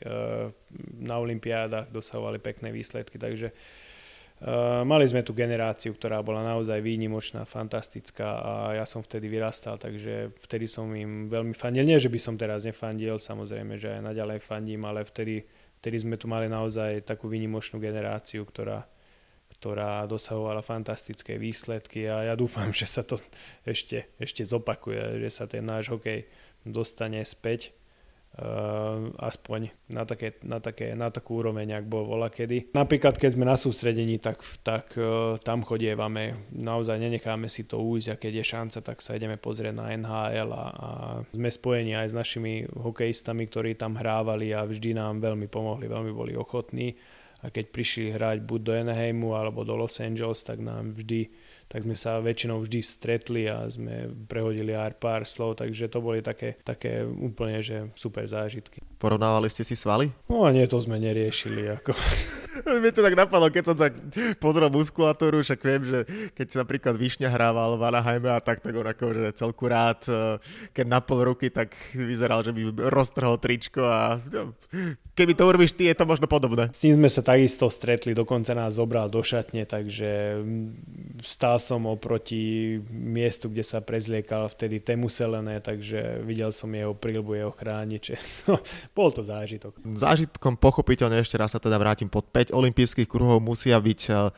na 1.01 1.17
Olympiádach 1.17 1.89
dosahovali 1.89 2.37
pekné 2.37 2.69
výsledky, 2.69 3.17
takže 3.17 3.57
mali 4.85 5.07
sme 5.07 5.23
tu 5.23 5.31
generáciu, 5.33 5.95
ktorá 5.95 6.21
bola 6.21 6.43
naozaj 6.43 6.83
výnimočná, 6.83 7.47
fantastická 7.47 8.43
a 8.43 8.53
ja 8.77 8.85
som 8.85 9.01
vtedy 9.01 9.31
vyrastal, 9.31 9.79
takže 9.79 10.35
vtedy 10.43 10.67
som 10.67 10.91
im 10.93 11.31
veľmi 11.31 11.55
fandil. 11.55 11.87
Nie, 11.87 12.03
že 12.03 12.11
by 12.11 12.19
som 12.19 12.35
teraz 12.35 12.67
nefandil, 12.67 13.17
samozrejme, 13.17 13.79
že 13.79 13.95
aj 13.95 14.03
naďalej 14.05 14.43
fandím, 14.43 14.85
ale 14.85 15.07
vtedy, 15.07 15.47
vtedy 15.81 15.97
sme 16.03 16.19
tu 16.19 16.27
mali 16.27 16.51
naozaj 16.51 17.07
takú 17.07 17.31
výnimočnú 17.31 17.79
generáciu, 17.79 18.43
ktorá, 18.45 18.85
ktorá 19.65 20.05
dosahovala 20.05 20.61
fantastické 20.61 21.41
výsledky 21.41 22.05
a 22.05 22.29
ja 22.29 22.35
dúfam, 22.37 22.69
že 22.69 22.85
sa 22.85 23.01
to 23.01 23.17
ešte, 23.65 24.13
ešte 24.21 24.45
zopakuje, 24.45 25.25
že 25.25 25.33
sa 25.33 25.49
ten 25.49 25.65
náš 25.65 25.89
hokej 25.89 26.29
dostane 26.69 27.25
späť 27.25 27.73
uh, 28.37 29.09
aspoň 29.25 29.73
na, 29.89 30.05
také, 30.05 30.37
na, 30.45 30.61
také, 30.61 30.93
na 30.93 31.09
takú 31.09 31.41
úroveň, 31.41 31.81
ak 31.81 31.89
bol 31.89 32.05
vola 32.05 32.29
kedy. 32.29 32.77
Napríklad, 32.77 33.17
keď 33.17 33.41
sme 33.41 33.49
na 33.49 33.57
sústredení, 33.57 34.21
tak, 34.21 34.45
tak 34.61 34.93
uh, 35.01 35.41
tam 35.41 35.65
chodievame, 35.65 36.53
naozaj 36.53 37.01
nenecháme 37.01 37.49
si 37.49 37.65
to 37.65 37.81
újsť 37.81 38.09
a 38.13 38.21
keď 38.21 38.33
je 38.37 38.45
šanca, 38.45 38.79
tak 38.85 39.01
sa 39.01 39.17
ideme 39.17 39.41
pozrieť 39.41 39.81
na 39.81 39.97
NHL 39.97 40.53
a, 40.53 40.65
a 40.77 40.89
sme 41.33 41.49
spojení 41.49 41.97
aj 41.97 42.13
s 42.13 42.15
našimi 42.21 42.69
hokejistami, 42.69 43.49
ktorí 43.49 43.81
tam 43.81 43.97
hrávali 43.97 44.53
a 44.53 44.69
vždy 44.69 44.93
nám 44.93 45.25
veľmi 45.25 45.49
pomohli, 45.49 45.89
veľmi 45.89 46.13
boli 46.13 46.37
ochotní 46.37 46.93
a 47.45 47.53
keď 47.53 47.65
prišli 47.69 48.17
hrať 48.17 48.41
buď 48.41 48.61
do 48.65 48.73
Anaheimu 48.73 49.37
alebo 49.37 49.69
do 49.69 49.77
Los 49.77 50.01
Angeles, 50.01 50.41
tak 50.41 50.65
nám 50.65 50.97
vždy, 50.97 51.29
tak 51.69 51.83
sme 51.83 51.99
sa 51.99 52.23
väčšinou 52.23 52.63
vždy 52.63 52.81
stretli 52.85 53.43
a 53.51 53.67
sme 53.67 54.11
prehodili 54.29 54.77
aj 54.77 55.01
pár 55.01 55.23
slov, 55.27 55.59
takže 55.59 55.91
to 55.91 55.99
boli 55.99 56.23
také, 56.23 56.61
také 56.63 57.03
úplne, 57.03 57.61
že 57.65 57.91
super 57.99 58.25
zážitky. 58.29 58.85
Porovnávali 59.01 59.51
ste 59.51 59.67
si 59.67 59.75
svaly? 59.75 60.09
No 60.31 60.49
nie, 60.49 60.65
to 60.71 60.79
sme 60.81 60.97
neriešili. 60.97 61.69
Ako. 61.77 61.93
Mne 62.79 62.95
to 62.95 63.03
tak 63.03 63.19
napadlo, 63.19 63.51
keď 63.51 63.65
som 63.67 63.77
tak 63.77 63.93
pozrel 64.39 64.71
muskulatúru, 64.71 65.43
však 65.43 65.61
viem, 65.67 65.83
že 65.83 65.99
keď 66.39 66.63
napríklad 66.63 66.95
Višňa 66.95 67.29
hrával 67.29 67.75
v 67.75 67.83
Anaheime 67.91 68.31
a 68.31 68.39
tak, 68.39 68.63
tak 68.63 68.73
on 68.73 68.87
akože 68.87 69.35
celku 69.35 69.67
rád, 69.67 70.07
eh, 70.07 70.39
keď 70.71 70.87
na 70.87 71.03
pol 71.03 71.27
ruky, 71.27 71.51
tak 71.51 71.75
vyzeral, 71.93 72.47
že 72.47 72.55
by 72.55 72.87
roztrhol 72.89 73.43
tričko 73.43 73.83
a 73.83 74.23
no, 74.23 74.55
keby 75.19 75.33
to 75.35 75.47
urobíš 75.47 75.75
ty, 75.75 75.91
je 75.91 75.97
to 75.99 76.07
možno 76.07 76.27
podobné. 76.31 76.71
S 76.71 76.87
ním 76.87 77.03
sme 77.03 77.11
sa 77.11 77.23
takisto 77.23 77.67
stretli, 77.71 78.15
dokonca 78.15 78.55
nás 78.55 78.79
zobral 78.79 79.11
do 79.11 79.23
šatne, 79.23 79.67
takže 79.67 80.39
mm, 80.39 81.23
stál 81.27 81.54
som 81.57 81.87
oproti 81.87 82.77
miestu, 82.91 83.49
kde 83.49 83.65
sa 83.65 83.81
prezliekal 83.81 84.51
vtedy 84.51 84.83
Temuselené, 84.83 85.63
takže 85.63 86.21
videl 86.27 86.53
som 86.53 86.69
jeho 86.73 86.93
prílbu, 86.93 87.39
jeho 87.39 87.53
chrániče. 87.55 88.19
Bol 88.97 89.11
to 89.15 89.23
zážitok. 89.25 89.79
Zážitkom 89.95 90.59
pochopiteľne 90.61 91.23
ešte 91.23 91.39
raz 91.39 91.55
sa 91.55 91.61
teda 91.63 91.79
vrátim 91.81 92.11
pod 92.11 92.29
5 92.29 92.53
olympijských 92.53 93.09
kruhov 93.09 93.41
musia 93.41 93.79
byť 93.79 94.01
eh, 94.11 94.35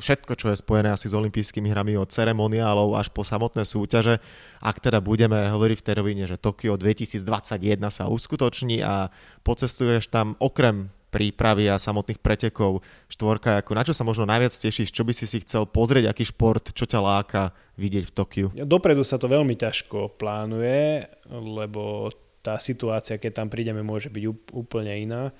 všetko, 0.00 0.32
čo 0.34 0.50
je 0.50 0.56
spojené 0.56 0.90
asi 0.96 1.06
s 1.06 1.14
olympijskými 1.14 1.68
hrami 1.70 2.00
od 2.00 2.08
ceremoniálov 2.08 2.96
až 2.96 3.12
po 3.12 3.22
samotné 3.22 3.68
súťaže. 3.68 4.18
Ak 4.64 4.80
teda 4.80 5.04
budeme 5.04 5.52
hovoriť 5.52 5.78
v 5.78 5.86
tej 5.86 5.94
rovine, 5.94 6.24
že 6.24 6.40
Tokio 6.40 6.80
2021 6.80 7.78
sa 7.92 8.08
uskutoční 8.08 8.80
a 8.80 9.12
pocestuješ 9.44 10.08
tam 10.08 10.34
okrem 10.42 10.95
prípravy 11.10 11.70
a 11.70 11.80
samotných 11.80 12.20
pretekov 12.20 12.82
štvorka, 13.08 13.62
ako 13.62 13.72
na 13.72 13.82
čo 13.86 13.94
sa 13.94 14.02
možno 14.02 14.26
najviac 14.26 14.52
tešíš, 14.52 14.92
čo 14.92 15.06
by 15.06 15.12
si 15.14 15.24
si 15.24 15.40
chcel 15.40 15.64
pozrieť, 15.64 16.10
aký 16.10 16.26
šport, 16.26 16.74
čo 16.74 16.84
ťa 16.84 17.00
láka 17.00 17.42
vidieť 17.78 18.04
v 18.04 18.12
Tokiu? 18.12 18.46
Dopredu 18.52 19.06
sa 19.06 19.16
to 19.16 19.30
veľmi 19.30 19.54
ťažko 19.54 20.18
plánuje, 20.18 21.06
lebo 21.30 22.10
tá 22.44 22.62
situácia, 22.62 23.18
keď 23.18 23.42
tam 23.42 23.48
prídeme, 23.50 23.82
môže 23.82 24.06
byť 24.06 24.24
úplne 24.54 24.94
iná. 25.02 25.34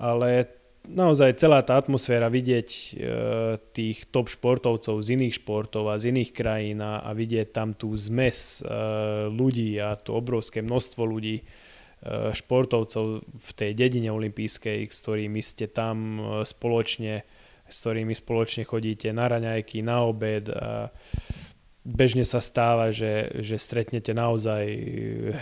Ale 0.00 0.48
naozaj 0.88 1.36
celá 1.36 1.60
tá 1.60 1.76
atmosféra 1.76 2.30
vidieť 2.30 2.68
e, 2.72 2.88
tých 3.74 4.08
top 4.08 4.30
športovcov 4.30 5.02
z 5.02 5.18
iných 5.18 5.42
športov 5.42 5.90
a 5.90 6.00
z 6.00 6.14
iných 6.14 6.30
krajín 6.32 6.78
a, 6.80 7.02
a 7.02 7.10
vidieť 7.12 7.52
tam 7.52 7.74
tú 7.74 7.92
zmes 7.98 8.62
e, 8.62 8.72
ľudí 9.28 9.76
a 9.82 9.98
to 9.98 10.16
obrovské 10.16 10.62
množstvo 10.62 11.02
ľudí, 11.02 11.42
športovcov 12.32 13.26
v 13.26 13.50
tej 13.56 13.72
dedine 13.74 14.14
olympijskej, 14.14 14.86
s 14.86 14.98
ktorými 15.02 15.42
ste 15.42 15.66
tam 15.66 15.96
e, 15.96 16.22
spoločne, 16.46 17.26
s 17.66 17.76
ktorými 17.82 18.14
spoločne 18.14 18.62
chodíte 18.62 19.10
na 19.10 19.26
raňajky, 19.26 19.82
na 19.82 20.06
obed. 20.06 20.46
A, 20.50 20.90
bežne 21.86 22.26
sa 22.26 22.42
stáva, 22.42 22.90
že, 22.90 23.30
že 23.46 23.62
stretnete 23.62 24.10
naozaj 24.10 24.66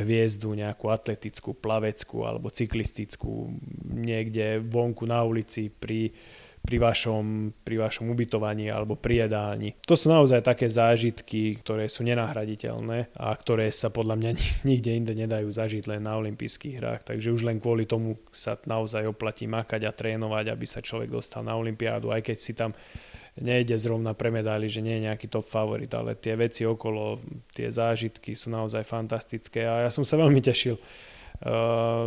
hviezdu 0.04 0.52
nejakú 0.52 0.92
atletickú, 0.92 1.56
plaveckú 1.56 2.28
alebo 2.28 2.52
cyklistickú 2.52 3.48
niekde 3.88 4.60
vonku 4.60 5.08
na 5.08 5.24
ulici 5.24 5.72
pri, 5.72 6.12
pri, 6.64 6.80
vašom, 6.80 7.52
pri 7.60 7.76
vašom 7.76 8.08
ubytovaní 8.08 8.72
alebo 8.72 8.96
pri 8.96 9.28
jedálni. 9.28 9.76
To 9.84 9.92
sú 9.92 10.08
naozaj 10.08 10.40
také 10.40 10.72
zážitky, 10.72 11.60
ktoré 11.60 11.92
sú 11.92 12.08
nenahraditeľné 12.08 13.12
a 13.20 13.36
ktoré 13.36 13.68
sa 13.68 13.92
podľa 13.92 14.16
mňa 14.16 14.30
nikde 14.68 14.90
inde 14.96 15.12
nedajú 15.12 15.52
zažiť 15.52 15.84
len 15.92 16.08
na 16.08 16.16
olympijských 16.16 16.80
hrách. 16.80 17.02
Takže 17.04 17.36
už 17.36 17.44
len 17.44 17.60
kvôli 17.60 17.84
tomu 17.84 18.16
sa 18.32 18.56
naozaj 18.64 19.04
oplatí 19.04 19.44
makať 19.44 19.84
a 19.84 19.92
trénovať, 19.92 20.48
aby 20.48 20.64
sa 20.64 20.80
človek 20.80 21.12
dostal 21.12 21.44
na 21.44 21.52
olympiádu, 21.54 22.08
aj 22.08 22.32
keď 22.32 22.36
si 22.40 22.56
tam 22.56 22.72
nejde 23.34 23.74
zrovna 23.76 24.14
pre 24.14 24.30
medaily, 24.30 24.70
že 24.70 24.78
nie 24.80 25.02
je 25.02 25.06
nejaký 25.10 25.26
top 25.26 25.44
favorit, 25.50 25.90
ale 25.90 26.14
tie 26.14 26.38
veci 26.38 26.62
okolo, 26.62 27.18
tie 27.50 27.66
zážitky 27.66 28.32
sú 28.38 28.48
naozaj 28.54 28.86
fantastické 28.86 29.66
a 29.66 29.84
ja 29.84 29.90
som 29.90 30.06
sa 30.06 30.14
veľmi 30.14 30.38
tešil 30.38 30.78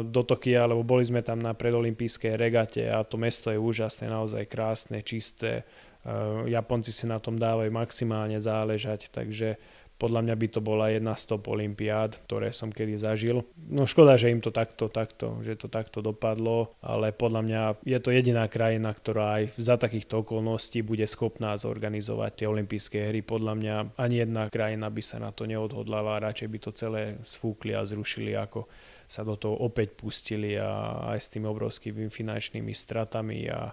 do 0.01 0.21
Tokia, 0.25 0.65
lebo 0.65 0.81
boli 0.81 1.05
sme 1.05 1.21
tam 1.21 1.37
na 1.37 1.53
predolimpijskej 1.53 2.33
regate 2.33 2.89
a 2.89 3.05
to 3.05 3.21
mesto 3.21 3.53
je 3.53 3.61
úžasné, 3.61 4.09
naozaj 4.09 4.49
krásne, 4.49 5.05
čisté. 5.05 5.61
Uh, 6.01 6.47
Japonci 6.49 6.89
si 6.89 7.05
na 7.05 7.21
tom 7.21 7.37
dávajú 7.37 7.69
maximálne 7.69 8.41
záležať, 8.41 9.13
takže 9.13 9.61
podľa 9.97 10.29
mňa 10.29 10.35
by 10.37 10.47
to 10.53 10.61
bola 10.61 10.93
jedna 10.93 11.17
z 11.17 11.25
top 11.25 11.49
olimpiád, 11.49 12.21
ktoré 12.29 12.53
som 12.53 12.69
kedy 12.69 13.01
zažil. 13.01 13.41
No 13.57 13.89
škoda, 13.89 14.13
že 14.13 14.29
im 14.29 14.45
to 14.45 14.53
takto, 14.53 14.93
takto, 14.93 15.41
že 15.41 15.57
to 15.57 15.73
takto 15.73 16.05
dopadlo, 16.05 16.77
ale 16.85 17.09
podľa 17.09 17.41
mňa 17.41 17.61
je 17.81 17.97
to 17.97 18.13
jediná 18.13 18.45
krajina, 18.45 18.93
ktorá 18.93 19.41
aj 19.41 19.57
za 19.57 19.73
takýchto 19.81 20.21
okolností 20.21 20.85
bude 20.85 21.05
schopná 21.09 21.57
zorganizovať 21.57 22.31
tie 22.37 22.47
olympijské 22.47 23.09
hry. 23.09 23.25
Podľa 23.25 23.53
mňa 23.57 23.75
ani 23.97 24.21
jedna 24.21 24.53
krajina 24.53 24.87
by 24.93 25.01
sa 25.01 25.17
na 25.17 25.33
to 25.33 25.49
neodhodlala, 25.49 26.21
radšej 26.21 26.47
by 26.49 26.57
to 26.61 26.71
celé 26.77 27.17
sfúkli 27.25 27.73
a 27.73 27.81
zrušili, 27.81 28.37
ako 28.37 28.69
sa 29.07 29.23
do 29.23 29.39
toho 29.39 29.55
opäť 29.55 29.95
pustili 29.95 30.59
a 30.59 31.01
aj 31.15 31.19
s 31.23 31.31
tými 31.31 31.47
obrovskými 31.47 32.11
finančnými 32.11 32.75
stratami 32.75 33.47
a 33.49 33.71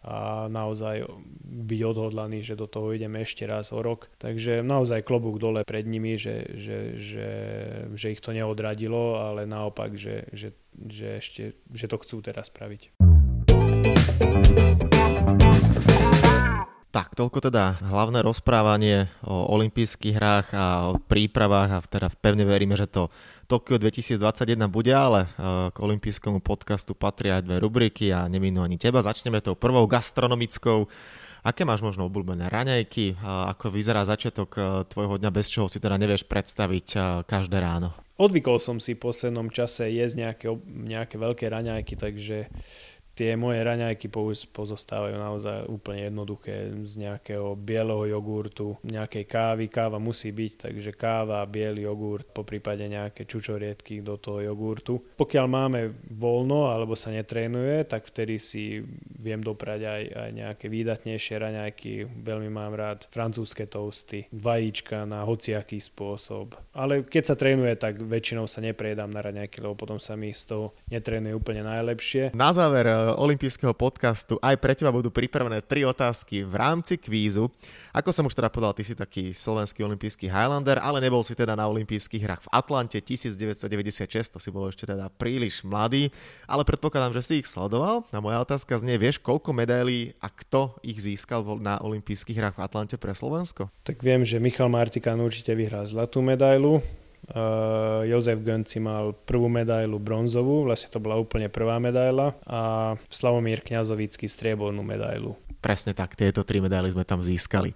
a 0.00 0.48
naozaj 0.48 1.04
byť 1.44 1.80
odhodlaný, 1.84 2.40
že 2.40 2.56
do 2.56 2.64
toho 2.64 2.96
ideme 2.96 3.20
ešte 3.20 3.44
raz 3.44 3.68
o 3.68 3.84
rok. 3.84 4.08
Takže 4.16 4.64
naozaj 4.64 5.04
klobúk 5.04 5.36
dole 5.36 5.60
pred 5.60 5.84
nimi, 5.84 6.16
že, 6.16 6.56
že, 6.56 6.96
že, 6.96 7.28
že 7.92 8.06
ich 8.08 8.24
to 8.24 8.32
neodradilo, 8.32 9.20
ale 9.20 9.44
naopak, 9.44 9.92
že, 10.00 10.24
že, 10.32 10.56
že 10.72 11.20
ešte 11.20 11.52
že 11.76 11.84
to 11.84 12.00
chcú 12.00 12.24
teraz 12.24 12.48
spraviť. 12.48 12.96
Tak, 16.90 17.14
toľko 17.14 17.38
teda 17.38 17.78
hlavné 17.86 18.18
rozprávanie 18.26 19.06
o 19.22 19.54
olympijských 19.54 20.14
hrách 20.18 20.46
a 20.50 20.90
o 20.90 20.98
prípravách 20.98 21.70
a 21.70 21.78
teda 21.86 22.10
pevne 22.18 22.42
veríme, 22.42 22.74
že 22.74 22.90
to 22.90 23.14
Tokio 23.46 23.78
2021 23.78 24.66
bude, 24.66 24.90
ale 24.90 25.26
e, 25.26 25.28
k 25.70 25.76
olympijskému 25.78 26.42
podcastu 26.42 26.98
patria 26.98 27.38
aj 27.38 27.46
dve 27.46 27.62
rubriky 27.62 28.10
a 28.10 28.26
neminú 28.26 28.66
ani 28.66 28.74
teba. 28.74 29.06
Začneme 29.06 29.38
tou 29.38 29.54
prvou 29.54 29.86
gastronomickou. 29.86 30.90
Aké 31.46 31.62
máš 31.62 31.78
možno 31.78 32.10
obľúbené 32.10 32.50
raňajky? 32.50 33.22
Ako 33.22 33.70
vyzerá 33.70 34.02
začiatok 34.02 34.50
e, 34.58 34.60
tvojho 34.90 35.22
dňa, 35.22 35.30
bez 35.30 35.46
čoho 35.46 35.70
si 35.70 35.78
teda 35.78 35.94
nevieš 35.94 36.26
predstaviť 36.26 36.86
e, 36.94 36.98
každé 37.22 37.62
ráno? 37.62 37.94
Odvykol 38.18 38.58
som 38.58 38.82
si 38.82 38.98
v 38.98 39.06
poslednom 39.06 39.46
čase 39.46 39.94
jesť 39.94 40.26
nejaké, 40.26 40.46
nejaké 40.66 41.16
veľké 41.16 41.46
raňajky, 41.54 41.94
takže 41.94 42.50
tie 43.20 43.36
moje 43.36 43.60
raňajky 43.60 44.08
pozostávajú 44.48 45.12
naozaj 45.20 45.68
úplne 45.68 46.08
jednoduché 46.08 46.72
z 46.88 47.04
nejakého 47.04 47.52
bieleho 47.52 48.08
jogurtu, 48.08 48.80
nejakej 48.80 49.28
kávy. 49.28 49.68
Káva 49.68 50.00
musí 50.00 50.32
byť, 50.32 50.72
takže 50.72 50.96
káva, 50.96 51.44
biely 51.44 51.84
jogurt, 51.84 52.32
po 52.32 52.48
prípade 52.48 52.80
nejaké 52.88 53.28
čučoriedky 53.28 54.00
do 54.00 54.16
toho 54.16 54.40
jogurtu. 54.40 55.04
Pokiaľ 55.20 55.46
máme 55.52 55.80
voľno 56.08 56.72
alebo 56.72 56.96
sa 56.96 57.12
netrénuje, 57.12 57.84
tak 57.84 58.08
vtedy 58.08 58.40
si 58.40 58.80
viem 59.20 59.44
doprať 59.44 59.80
aj, 59.84 60.02
aj 60.16 60.30
nejaké 60.32 60.66
výdatnejšie 60.72 61.36
raňajky. 61.36 62.08
Veľmi 62.24 62.48
mám 62.48 62.72
rád 62.72 63.04
francúzske 63.12 63.68
toasty, 63.68 64.32
vajíčka 64.32 65.04
na 65.04 65.28
hociaký 65.28 65.76
spôsob. 65.76 66.56
Ale 66.72 67.04
keď 67.04 67.22
sa 67.28 67.36
trénuje, 67.36 67.76
tak 67.76 68.00
väčšinou 68.00 68.48
sa 68.48 68.64
neprejedám 68.64 69.12
na 69.12 69.20
raňajky, 69.20 69.60
lebo 69.60 69.76
potom 69.76 70.00
sa 70.00 70.16
mi 70.16 70.32
z 70.32 70.56
toho 70.56 70.72
netrénuje 70.88 71.36
úplne 71.36 71.68
najlepšie. 71.68 72.32
Na 72.32 72.56
záver 72.56 72.88
olympijského 73.18 73.74
podcastu 73.74 74.38
aj 74.38 74.60
pre 74.60 74.76
teba 74.76 74.94
budú 74.94 75.08
pripravené 75.08 75.64
tri 75.64 75.82
otázky 75.82 76.46
v 76.46 76.54
rámci 76.54 77.00
kvízu. 77.00 77.48
Ako 77.90 78.14
som 78.14 78.28
už 78.28 78.36
teda 78.36 78.52
povedal, 78.52 78.76
ty 78.76 78.86
si 78.86 78.94
taký 78.94 79.34
slovenský 79.34 79.82
olimpijský 79.82 80.30
Highlander, 80.30 80.78
ale 80.78 81.02
nebol 81.02 81.24
si 81.26 81.34
teda 81.34 81.58
na 81.58 81.66
olympijských 81.66 82.22
hrách 82.22 82.42
v 82.46 82.52
Atlante 82.54 83.02
1996, 83.02 84.34
to 84.34 84.38
si 84.38 84.52
bol 84.54 84.70
ešte 84.70 84.86
teda 84.86 85.10
príliš 85.18 85.66
mladý, 85.66 86.12
ale 86.46 86.62
predpokladám, 86.62 87.16
že 87.18 87.22
si 87.24 87.34
ich 87.42 87.50
sledoval. 87.50 88.06
A 88.14 88.22
moja 88.22 88.38
otázka 88.44 88.78
znie, 88.78 89.00
vieš, 89.00 89.18
koľko 89.18 89.50
medailí 89.50 90.14
a 90.22 90.30
kto 90.30 90.78
ich 90.86 91.00
získal 91.02 91.42
na 91.58 91.80
olympijských 91.82 92.38
hrách 92.38 92.56
v 92.60 92.64
Atlante 92.68 92.96
pre 93.00 93.16
Slovensko? 93.16 93.72
Tak 93.82 94.04
viem, 94.04 94.22
že 94.22 94.38
Michal 94.38 94.70
Martikán 94.70 95.18
určite 95.18 95.56
vyhrá 95.56 95.82
zlatú 95.88 96.22
medailu, 96.22 96.84
Uh, 97.30 98.02
Jozef 98.10 98.42
Gönci 98.42 98.82
mal 98.82 99.14
prvú 99.14 99.46
medailu 99.46 100.02
bronzovú, 100.02 100.66
vlastne 100.66 100.90
to 100.90 100.98
bola 100.98 101.14
úplne 101.14 101.46
prvá 101.46 101.78
medaila 101.78 102.34
a 102.42 102.94
Slavomír 103.06 103.62
Kňazovický 103.62 104.26
striebornú 104.26 104.82
medailu. 104.82 105.38
Presne 105.62 105.94
tak, 105.94 106.18
tieto 106.18 106.42
tri 106.42 106.58
medaily 106.58 106.90
sme 106.90 107.06
tam 107.06 107.22
získali. 107.22 107.70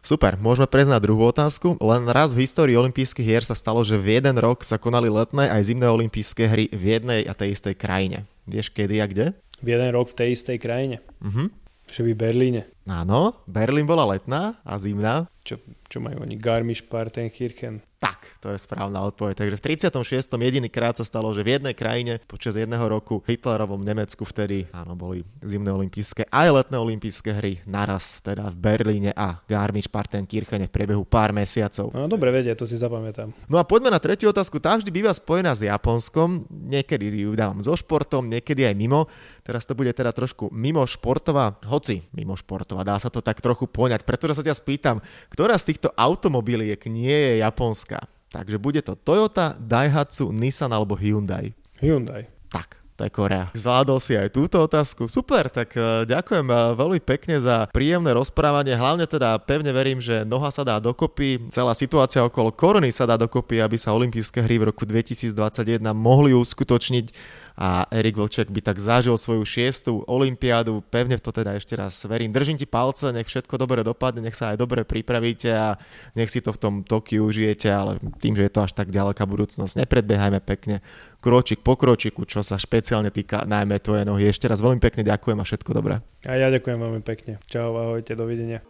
Super, 0.00 0.36
môžeme 0.40 0.64
prejsť 0.64 0.92
na 0.96 1.00
druhú 1.00 1.28
otázku. 1.28 1.76
Len 1.76 2.08
raz 2.08 2.32
v 2.32 2.44
histórii 2.48 2.76
olympijských 2.76 3.24
hier 3.24 3.44
sa 3.44 3.52
stalo, 3.52 3.84
že 3.84 4.00
v 4.00 4.20
jeden 4.20 4.36
rok 4.40 4.64
sa 4.64 4.80
konali 4.80 5.12
letné 5.12 5.52
aj 5.52 5.72
zimné 5.72 5.88
olympijské 5.88 6.48
hry 6.48 6.64
v 6.72 6.82
jednej 6.96 7.20
a 7.28 7.36
tej 7.36 7.52
istej 7.56 7.76
krajine. 7.76 8.24
Vieš 8.48 8.72
kedy 8.72 8.96
a 9.00 9.06
kde? 9.08 9.26
V 9.60 9.68
jeden 9.68 9.92
rok 9.92 10.08
v 10.12 10.16
tej 10.24 10.28
istej 10.40 10.56
krajine. 10.56 10.96
Uh-huh. 11.20 11.52
Že 11.92 12.00
by 12.08 12.12
Berlíne. 12.16 12.64
Áno, 12.88 13.36
Berlín 13.44 13.84
bola 13.84 14.08
letná 14.08 14.56
a 14.64 14.80
zimná. 14.80 15.28
Čo, 15.40 15.56
čo 15.88 15.98
majú 16.00 16.20
oni? 16.24 16.36
Garmisch-Partenkirchen. 16.36 17.80
Tak, 18.00 18.40
to 18.40 18.48
je 18.48 18.56
správna 18.56 19.04
odpoveď. 19.04 19.44
Takže 19.44 19.56
v 19.60 19.64
36. 19.76 20.40
jediný 20.40 20.72
krát 20.72 20.96
sa 20.96 21.04
stalo, 21.04 21.36
že 21.36 21.44
v 21.44 21.60
jednej 21.60 21.76
krajine 21.76 22.16
počas 22.24 22.56
jedného 22.56 22.80
roku 22.88 23.20
v 23.20 23.36
Hitlerovom 23.36 23.84
Nemecku 23.84 24.24
vtedy, 24.24 24.64
áno, 24.72 24.96
boli 24.96 25.20
zimné 25.44 25.68
olympijské 25.68 26.24
aj 26.32 26.48
letné 26.48 26.80
olympijské 26.80 27.28
hry 27.36 27.60
naraz, 27.68 28.24
teda 28.24 28.48
v 28.48 28.56
Berlíne 28.56 29.12
a 29.12 29.44
Garmisch-Partenkirchene 29.44 30.68
v 30.68 30.72
priebehu 30.72 31.04
pár 31.04 31.36
mesiacov. 31.36 31.92
No 31.92 32.08
dobre 32.08 32.32
vedia, 32.32 32.56
to 32.56 32.64
si 32.64 32.80
zapamätám. 32.80 33.36
No 33.52 33.60
a 33.60 33.68
poďme 33.68 33.92
na 33.92 34.00
tretiu 34.00 34.32
otázku. 34.32 34.56
Tá 34.56 34.80
vždy 34.80 34.88
býva 34.88 35.12
spojená 35.12 35.52
s 35.52 35.68
Japonskom. 35.68 36.48
Niekedy 36.48 37.28
ju 37.28 37.36
dávam 37.36 37.60
so 37.60 37.76
športom, 37.76 38.32
niekedy 38.32 38.64
aj 38.64 38.80
mimo. 38.80 39.12
Teraz 39.44 39.68
to 39.68 39.76
bude 39.76 39.92
teda 39.92 40.12
trošku 40.16 40.48
mimo 40.52 40.84
športová, 40.88 41.60
hoci 41.68 42.00
mimo 42.16 42.32
športová, 42.70 42.86
dá 42.86 42.96
sa 43.02 43.10
to 43.10 43.18
tak 43.18 43.42
trochu 43.42 43.66
poňať. 43.66 44.06
Pretože 44.06 44.38
sa 44.38 44.46
ťa 44.46 44.54
spýtam, 44.54 44.96
ktorá 45.34 45.58
z 45.58 45.74
týchto 45.74 45.90
automobiliek 45.98 46.78
nie 46.86 47.10
je 47.10 47.42
japonská? 47.42 48.06
Takže 48.30 48.62
bude 48.62 48.78
to 48.86 48.94
Toyota, 48.94 49.58
Daihatsu, 49.58 50.30
Nissan 50.30 50.70
alebo 50.70 50.94
Hyundai. 50.94 51.50
Hyundai. 51.82 52.30
Tak, 52.46 52.78
to 52.94 53.02
je 53.02 53.10
Korea. 53.10 53.50
Zvládol 53.58 53.98
si 53.98 54.14
aj 54.14 54.30
túto 54.30 54.62
otázku. 54.62 55.10
Super, 55.10 55.50
tak 55.50 55.74
e, 55.74 56.06
ďakujem 56.06 56.46
e, 56.46 56.54
veľmi 56.78 57.00
pekne 57.02 57.42
za 57.42 57.66
príjemné 57.74 58.14
rozprávanie. 58.14 58.78
Hlavne 58.78 59.10
teda 59.10 59.34
pevne 59.42 59.74
verím, 59.74 59.98
že 59.98 60.22
noha 60.22 60.54
sa 60.54 60.62
dá 60.62 60.78
dokopy. 60.78 61.50
Celá 61.50 61.74
situácia 61.74 62.22
okolo 62.22 62.54
korony 62.54 62.94
sa 62.94 63.02
dá 63.02 63.18
dokopy, 63.18 63.58
aby 63.58 63.74
sa 63.74 63.90
olympijské 63.98 64.46
hry 64.46 64.62
v 64.62 64.70
roku 64.70 64.86
2021 64.86 65.82
mohli 65.90 66.30
uskutočniť 66.30 67.10
a 67.60 67.84
Erik 67.92 68.16
Vlček 68.16 68.48
by 68.48 68.64
tak 68.64 68.80
zažil 68.80 69.20
svoju 69.20 69.44
šiestu 69.44 70.00
olympiádu. 70.08 70.80
Pevne 70.88 71.20
v 71.20 71.22
to 71.22 71.28
teda 71.28 71.60
ešte 71.60 71.76
raz 71.76 71.92
verím. 72.08 72.32
Držím 72.32 72.56
ti 72.56 72.64
palce, 72.64 73.12
nech 73.12 73.28
všetko 73.28 73.60
dobre 73.60 73.84
dopadne, 73.84 74.24
nech 74.24 74.32
sa 74.32 74.56
aj 74.56 74.56
dobre 74.56 74.80
pripravíte 74.88 75.52
a 75.52 75.76
nech 76.16 76.32
si 76.32 76.40
to 76.40 76.56
v 76.56 76.58
tom 76.58 76.74
Tokiu 76.80 77.28
užijete, 77.28 77.68
ale 77.68 78.00
tým, 78.16 78.32
že 78.32 78.48
je 78.48 78.52
to 78.56 78.64
až 78.64 78.72
tak 78.72 78.88
ďaleká 78.88 79.28
budúcnosť, 79.28 79.76
nepredbiehajme 79.76 80.40
pekne 80.40 80.80
kročik 81.20 81.60
po 81.60 81.76
kročiku, 81.76 82.24
čo 82.24 82.40
sa 82.40 82.56
špeciálne 82.56 83.12
týka 83.12 83.44
najmä 83.44 83.76
tvoje 83.84 84.08
nohy. 84.08 84.32
Ešte 84.32 84.48
raz 84.48 84.64
veľmi 84.64 84.80
pekne 84.80 85.04
ďakujem 85.04 85.36
a 85.36 85.44
všetko 85.44 85.70
dobré. 85.76 86.00
A 86.24 86.40
ja 86.40 86.48
ďakujem 86.48 86.80
veľmi 86.80 87.02
pekne. 87.04 87.36
Čau, 87.44 87.76
ahojte, 87.76 88.16
dovidenia. 88.16 88.69